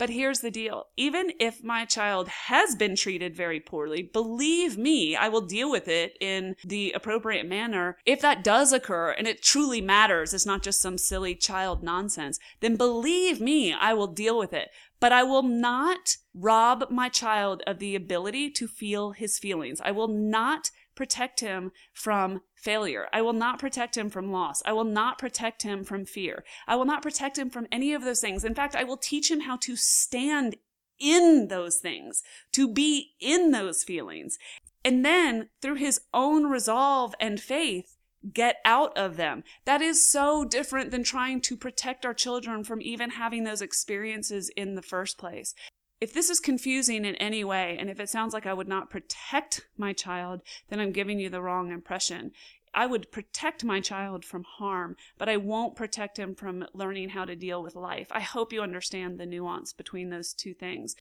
But 0.00 0.08
here's 0.08 0.40
the 0.40 0.50
deal. 0.50 0.86
Even 0.96 1.30
if 1.38 1.62
my 1.62 1.84
child 1.84 2.26
has 2.28 2.74
been 2.74 2.96
treated 2.96 3.36
very 3.36 3.60
poorly, 3.60 4.02
believe 4.02 4.78
me, 4.78 5.14
I 5.14 5.28
will 5.28 5.42
deal 5.42 5.70
with 5.70 5.88
it 5.88 6.16
in 6.22 6.56
the 6.64 6.92
appropriate 6.92 7.46
manner. 7.46 7.98
If 8.06 8.22
that 8.22 8.42
does 8.42 8.72
occur 8.72 9.10
and 9.10 9.28
it 9.28 9.42
truly 9.42 9.82
matters, 9.82 10.32
it's 10.32 10.46
not 10.46 10.62
just 10.62 10.80
some 10.80 10.96
silly 10.96 11.34
child 11.34 11.82
nonsense, 11.82 12.38
then 12.60 12.76
believe 12.76 13.42
me, 13.42 13.74
I 13.74 13.92
will 13.92 14.06
deal 14.06 14.38
with 14.38 14.54
it. 14.54 14.70
But 15.00 15.12
I 15.12 15.22
will 15.22 15.42
not 15.42 16.16
rob 16.32 16.86
my 16.90 17.10
child 17.10 17.62
of 17.66 17.78
the 17.78 17.94
ability 17.94 18.52
to 18.52 18.66
feel 18.66 19.10
his 19.10 19.38
feelings. 19.38 19.82
I 19.84 19.90
will 19.90 20.08
not 20.08 20.70
protect 21.00 21.40
him 21.40 21.72
from 21.94 22.42
failure. 22.54 23.06
I 23.10 23.22
will 23.22 23.32
not 23.32 23.58
protect 23.58 23.96
him 23.96 24.10
from 24.10 24.30
loss. 24.30 24.62
I 24.66 24.74
will 24.74 24.84
not 24.84 25.16
protect 25.16 25.62
him 25.62 25.82
from 25.82 26.04
fear. 26.04 26.44
I 26.68 26.76
will 26.76 26.84
not 26.84 27.00
protect 27.00 27.38
him 27.38 27.48
from 27.48 27.66
any 27.72 27.94
of 27.94 28.04
those 28.04 28.20
things. 28.20 28.44
In 28.44 28.54
fact, 28.54 28.76
I 28.76 28.84
will 28.84 28.98
teach 28.98 29.30
him 29.30 29.40
how 29.40 29.56
to 29.62 29.76
stand 29.76 30.56
in 30.98 31.48
those 31.48 31.78
things, 31.78 32.22
to 32.52 32.68
be 32.68 33.12
in 33.18 33.50
those 33.50 33.82
feelings. 33.82 34.36
And 34.84 35.02
then 35.02 35.48
through 35.62 35.76
his 35.76 36.02
own 36.12 36.44
resolve 36.44 37.14
and 37.18 37.40
faith, 37.40 37.96
get 38.30 38.56
out 38.66 38.94
of 38.98 39.16
them. 39.16 39.42
That 39.64 39.80
is 39.80 40.06
so 40.06 40.44
different 40.44 40.90
than 40.90 41.02
trying 41.02 41.40
to 41.40 41.56
protect 41.56 42.04
our 42.04 42.12
children 42.12 42.62
from 42.62 42.82
even 42.82 43.12
having 43.12 43.44
those 43.44 43.62
experiences 43.62 44.50
in 44.54 44.74
the 44.74 44.82
first 44.82 45.16
place. 45.16 45.54
If 46.00 46.14
this 46.14 46.30
is 46.30 46.40
confusing 46.40 47.04
in 47.04 47.14
any 47.16 47.44
way, 47.44 47.76
and 47.78 47.90
if 47.90 48.00
it 48.00 48.08
sounds 48.08 48.32
like 48.32 48.46
I 48.46 48.54
would 48.54 48.68
not 48.68 48.88
protect 48.88 49.66
my 49.76 49.92
child, 49.92 50.40
then 50.68 50.80
I'm 50.80 50.92
giving 50.92 51.20
you 51.20 51.28
the 51.28 51.42
wrong 51.42 51.70
impression. 51.70 52.32
I 52.72 52.86
would 52.86 53.10
protect 53.10 53.64
my 53.64 53.80
child 53.80 54.24
from 54.24 54.44
harm, 54.44 54.96
but 55.18 55.28
I 55.28 55.36
won't 55.36 55.76
protect 55.76 56.18
him 56.18 56.34
from 56.34 56.66
learning 56.72 57.10
how 57.10 57.24
to 57.26 57.36
deal 57.36 57.62
with 57.62 57.74
life. 57.74 58.08
I 58.10 58.20
hope 58.20 58.52
you 58.52 58.62
understand 58.62 59.18
the 59.18 59.26
nuance 59.26 59.72
between 59.72 60.08
those 60.08 60.32
two 60.32 60.54
things. 60.54 60.96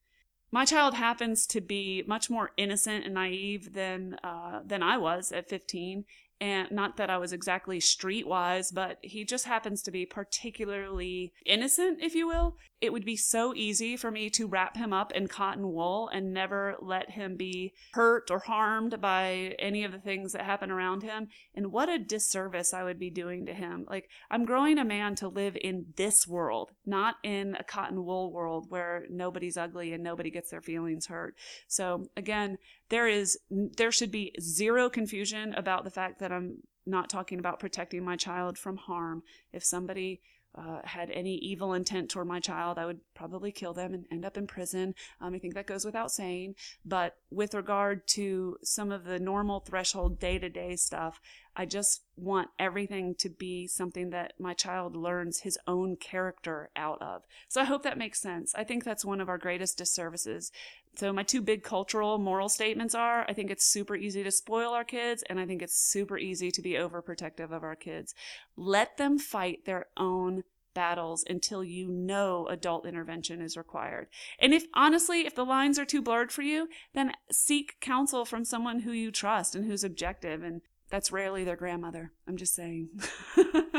My 0.52 0.66
child 0.66 0.96
happens 0.96 1.46
to 1.48 1.62
be 1.62 2.04
much 2.08 2.30
more 2.30 2.52
innocent 2.58 3.06
and 3.06 3.14
naive 3.14 3.74
than 3.74 4.16
uh, 4.24 4.62
than 4.66 4.82
I 4.82 4.98
was 4.98 5.32
at 5.32 5.48
15, 5.48 6.06
and 6.41 6.71
not 6.71 6.97
that 6.97 7.10
I 7.10 7.17
was 7.17 7.34
exactly 7.34 7.80
streetwise, 7.80 8.73
but 8.73 8.97
he 9.02 9.25
just 9.25 9.45
happens 9.45 9.82
to 9.84 9.91
be 9.91 10.06
particularly 10.06 11.34
innocent, 11.45 11.99
if 12.02 12.15
you 12.15 12.28
will. 12.28 12.56
It 12.80 12.93
would 12.93 13.04
be 13.04 13.17
so 13.17 13.54
easy 13.54 13.97
for 13.97 14.10
me 14.10 14.30
to 14.32 14.47
wrap 14.47 14.78
him 14.78 14.93
up 14.93 15.12
in 15.12 15.28
cotton 15.28 15.73
wool 15.73 16.10
and 16.13 16.34
never 16.34 16.78
let 16.80 17.12
him 17.12 17.36
be 17.36 17.73
hurt 17.91 18.32
or 18.32 18.39
harmed 18.39 19.02
by 19.02 19.56
any 19.60 19.84
of 19.84 19.91
the 19.91 19.99
things 19.99 20.32
that 20.32 20.43
happen 20.45 20.71
around 20.71 21.04
him. 21.04 21.28
And 21.54 21.73
what 21.73 21.89
a 21.89 21.99
disservice 21.99 22.73
I 22.73 22.84
would 22.84 22.99
be 22.99 23.10
doing 23.10 23.45
to 23.47 23.54
him. 23.54 23.86
Like, 23.89 24.08
I'm 24.32 24.45
growing 24.45 24.78
a 24.78 24.86
man 24.86 25.15
to 25.15 25.28
live 25.28 25.58
in 25.60 25.88
this 25.97 26.25
world, 26.25 26.71
not 26.86 27.15
in 27.21 27.58
a 27.60 27.65
cotton 27.65 28.06
wool 28.06 28.32
world 28.32 28.67
where 28.69 29.04
nobody's 29.10 29.58
ugly 29.58 29.91
and 29.91 30.02
nobody 30.02 30.32
gets 30.32 30.49
their 30.49 30.62
feelings 30.62 31.08
hurt. 31.08 31.36
So, 31.67 32.06
again, 32.15 32.60
there 32.89 33.08
is 33.08 33.38
there 33.49 33.91
should 33.91 34.12
be 34.12 34.34
zero 34.39 34.89
confusion 34.89 35.54
about 35.54 35.84
the 35.84 35.91
fact 35.91 36.19
that 36.19 36.32
I'm 36.32 36.58
not 36.86 37.10
talking 37.10 37.39
about 37.39 37.60
protecting 37.60 38.04
my 38.04 38.15
child 38.15 38.58
from 38.58 38.78
harm. 38.78 39.23
If 39.54 39.63
somebody 39.63 40.21
uh, 40.56 40.80
had 40.84 41.12
any 41.12 41.36
evil 41.36 41.73
intent 41.73 42.10
toward 42.10 42.28
my 42.28 42.39
child, 42.39 42.80
I 42.80 42.86
would 42.86 43.02
probably 43.13 43.52
kill 43.52 43.73
them 43.73 43.93
and 43.93 44.06
end 44.12 44.25
up 44.25 44.36
in 44.36 44.47
prison. 44.47 44.95
Um, 45.21 45.36
I 45.36 45.39
think 45.39 45.54
that 45.54 45.67
goes 45.67 45.86
without 45.86 46.12
saying. 46.12 46.56
But 46.84 47.17
with 47.30 47.54
regard 47.54 48.08
to 48.10 48.58
some 48.63 48.91
of 48.91 49.04
the 49.04 49.19
normal 49.19 49.60
threshold 49.60 50.19
day 50.19 50.39
to 50.39 50.49
day 50.49 50.75
stuff, 50.75 51.21
I 51.56 51.66
just 51.66 52.04
want 52.16 52.50
everything 52.58 53.16
to 53.20 53.30
be 53.30 53.68
something 53.68 54.12
that 54.12 54.34
my 54.40 54.54
child 54.54 54.96
learns 54.96 55.42
his 55.42 55.58
own 55.68 55.96
character 55.98 56.70
out 56.76 57.02
of. 57.02 57.24
So 57.48 57.62
I 57.62 57.66
hope 57.66 57.84
that 57.84 57.98
makes 57.98 58.22
sense. 58.22 58.54
I 58.56 58.64
think 58.64 58.84
that's 58.84 59.04
one 59.04 59.20
of 59.20 59.30
our 59.30 59.38
greatest 59.38 59.78
disservices 59.78 60.52
so 60.96 61.14
my 61.14 61.24
two 61.24 61.42
big 61.42 61.64
cultural 61.64 62.18
moral 62.18 62.50
statements 62.50 62.94
are 62.94 63.26
I 63.30 63.34
think 63.34 63.52
it's 63.52 63.66
super 63.66 63.96
easy 63.96 64.24
to 64.24 64.32
spoil 64.32 64.72
our 64.72 64.84
kids 64.84 65.24
and 65.30 65.40
I 65.40 65.46
think 65.46 65.62
it's 65.62 65.76
super 65.76 66.18
easy 66.18 66.52
to 66.52 66.62
be 66.62 66.74
overprotective 66.74 67.52
of 67.52 67.64
our 67.64 67.76
kids. 67.76 68.14
Let 68.58 68.98
them 68.98 69.18
fight 69.18 69.66
their 69.66 69.86
own 69.96 70.44
battles 70.74 71.24
until 71.28 71.64
you 71.64 71.88
know 71.88 72.48
adult 72.48 72.86
intervention 72.86 73.42
is 73.42 73.58
required. 73.58 74.08
And 74.40 74.54
if 74.54 74.66
honestly, 74.74 75.26
if 75.26 75.36
the 75.36 75.46
lines 75.46 75.80
are 75.80 75.86
too 75.86 76.02
blurred 76.02 76.32
for 76.32 76.42
you, 76.42 76.68
then 76.94 77.14
seek 77.32 77.80
counsel 77.80 78.26
from 78.26 78.46
someone 78.46 78.82
who 78.82 78.92
you 78.92 79.12
trust 79.12 79.56
and 79.56 79.66
who's 79.66 79.84
objective 79.84 80.44
and 80.44 80.62
that's 80.89 81.12
rarely 81.12 81.43
their 81.43 81.56
grandmother. 81.56 82.12
I'm 82.28 82.38
just 82.38 82.56
saying. 82.56 82.89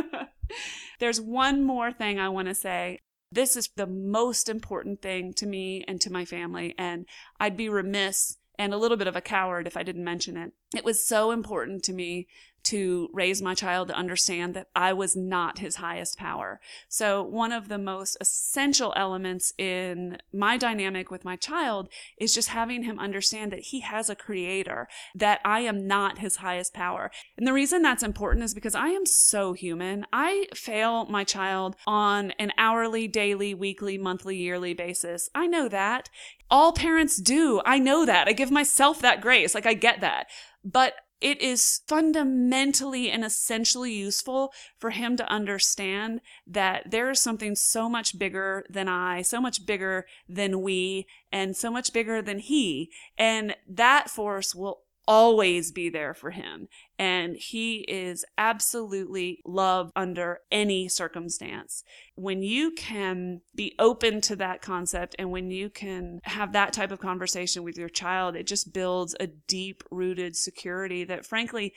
There's 0.98 1.20
one 1.20 1.62
more 1.62 1.92
thing 1.92 2.18
I 2.18 2.28
want 2.28 2.48
to 2.48 2.54
say. 2.54 3.00
This 3.32 3.56
is 3.56 3.68
the 3.76 3.86
most 3.86 4.48
important 4.48 5.02
thing 5.02 5.32
to 5.34 5.46
me 5.46 5.84
and 5.86 6.00
to 6.00 6.12
my 6.12 6.24
family. 6.24 6.74
And 6.76 7.06
I'd 7.38 7.56
be 7.56 7.68
remiss 7.68 8.36
and 8.58 8.74
a 8.74 8.78
little 8.78 8.96
bit 8.96 9.06
of 9.06 9.16
a 9.16 9.22
coward 9.22 9.66
if 9.66 9.76
I 9.76 9.82
didn't 9.82 10.04
mention 10.04 10.36
it. 10.36 10.52
It 10.76 10.84
was 10.84 11.06
so 11.06 11.30
important 11.30 11.82
to 11.84 11.92
me 11.92 12.28
to 12.64 13.08
raise 13.12 13.40
my 13.40 13.54
child 13.54 13.88
to 13.88 13.94
understand 13.94 14.54
that 14.54 14.68
I 14.74 14.92
was 14.92 15.16
not 15.16 15.58
his 15.58 15.76
highest 15.76 16.18
power. 16.18 16.60
So 16.88 17.22
one 17.22 17.52
of 17.52 17.68
the 17.68 17.78
most 17.78 18.16
essential 18.20 18.92
elements 18.96 19.52
in 19.58 20.18
my 20.32 20.56
dynamic 20.56 21.10
with 21.10 21.24
my 21.24 21.36
child 21.36 21.88
is 22.18 22.34
just 22.34 22.48
having 22.48 22.82
him 22.82 22.98
understand 22.98 23.52
that 23.52 23.60
he 23.60 23.80
has 23.80 24.10
a 24.10 24.14
creator, 24.14 24.88
that 25.14 25.40
I 25.44 25.60
am 25.60 25.86
not 25.86 26.18
his 26.18 26.36
highest 26.36 26.74
power. 26.74 27.10
And 27.36 27.46
the 27.46 27.52
reason 27.52 27.82
that's 27.82 28.02
important 28.02 28.44
is 28.44 28.54
because 28.54 28.74
I 28.74 28.88
am 28.88 29.06
so 29.06 29.52
human. 29.52 30.06
I 30.12 30.46
fail 30.54 31.06
my 31.06 31.24
child 31.24 31.76
on 31.86 32.32
an 32.32 32.52
hourly, 32.58 33.08
daily, 33.08 33.54
weekly, 33.54 33.98
monthly, 33.98 34.36
yearly 34.36 34.74
basis. 34.74 35.30
I 35.34 35.46
know 35.46 35.68
that. 35.68 36.10
All 36.50 36.72
parents 36.72 37.16
do. 37.16 37.62
I 37.64 37.78
know 37.78 38.04
that. 38.04 38.26
I 38.26 38.32
give 38.32 38.50
myself 38.50 39.00
that 39.00 39.20
grace. 39.20 39.54
Like 39.54 39.66
I 39.66 39.74
get 39.74 40.00
that. 40.00 40.26
But 40.64 40.94
it 41.20 41.40
is 41.42 41.80
fundamentally 41.86 43.10
and 43.10 43.24
essentially 43.24 43.92
useful 43.92 44.52
for 44.78 44.90
him 44.90 45.16
to 45.16 45.30
understand 45.30 46.20
that 46.46 46.90
there 46.90 47.10
is 47.10 47.20
something 47.20 47.54
so 47.54 47.88
much 47.88 48.18
bigger 48.18 48.64
than 48.70 48.88
I, 48.88 49.22
so 49.22 49.40
much 49.40 49.66
bigger 49.66 50.06
than 50.28 50.62
we, 50.62 51.06
and 51.30 51.56
so 51.56 51.70
much 51.70 51.92
bigger 51.92 52.22
than 52.22 52.38
he. 52.38 52.90
And 53.18 53.54
that 53.68 54.08
force 54.08 54.54
will 54.54 54.82
always 55.06 55.72
be 55.72 55.88
there 55.88 56.14
for 56.14 56.30
him. 56.30 56.68
And 56.98 57.36
he 57.36 57.78
is 57.88 58.24
absolutely 58.38 59.40
loved 59.44 59.92
under 59.96 60.40
any 60.50 60.88
circumstance. 60.88 61.82
When 62.14 62.42
you 62.42 62.72
can 62.72 63.40
be 63.54 63.74
open 63.78 64.20
to 64.22 64.36
that 64.36 64.62
concept 64.62 65.16
and 65.18 65.30
when 65.30 65.50
you 65.50 65.70
can 65.70 66.20
have 66.24 66.52
that 66.52 66.72
type 66.72 66.92
of 66.92 67.00
conversation 67.00 67.62
with 67.64 67.76
your 67.76 67.88
child, 67.88 68.36
it 68.36 68.46
just 68.46 68.72
builds 68.72 69.16
a 69.18 69.26
deep 69.26 69.82
rooted 69.90 70.36
security 70.36 71.04
that 71.04 71.26
frankly, 71.26 71.74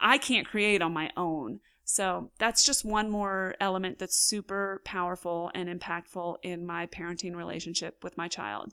I 0.00 0.18
can't 0.18 0.48
create 0.48 0.82
on 0.82 0.92
my 0.92 1.10
own. 1.16 1.60
So 1.84 2.30
that's 2.38 2.64
just 2.64 2.84
one 2.84 3.10
more 3.10 3.54
element 3.60 3.98
that's 3.98 4.16
super 4.16 4.80
powerful 4.84 5.50
and 5.54 5.68
impactful 5.68 6.36
in 6.42 6.64
my 6.64 6.86
parenting 6.86 7.34
relationship 7.34 8.02
with 8.02 8.16
my 8.16 8.28
child. 8.28 8.72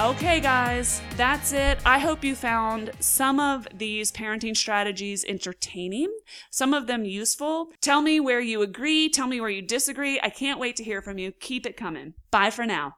Okay, 0.00 0.38
guys, 0.38 1.02
that's 1.16 1.52
it. 1.52 1.80
I 1.84 1.98
hope 1.98 2.22
you 2.22 2.36
found 2.36 2.92
some 3.00 3.40
of 3.40 3.66
these 3.74 4.12
parenting 4.12 4.56
strategies 4.56 5.24
entertaining, 5.24 6.16
some 6.52 6.72
of 6.72 6.86
them 6.86 7.04
useful. 7.04 7.72
Tell 7.80 8.00
me 8.00 8.20
where 8.20 8.38
you 8.38 8.62
agree, 8.62 9.08
tell 9.08 9.26
me 9.26 9.40
where 9.40 9.50
you 9.50 9.60
disagree. 9.60 10.20
I 10.22 10.30
can't 10.30 10.60
wait 10.60 10.76
to 10.76 10.84
hear 10.84 11.02
from 11.02 11.18
you. 11.18 11.32
Keep 11.32 11.66
it 11.66 11.76
coming. 11.76 12.14
Bye 12.30 12.50
for 12.50 12.64
now. 12.64 12.97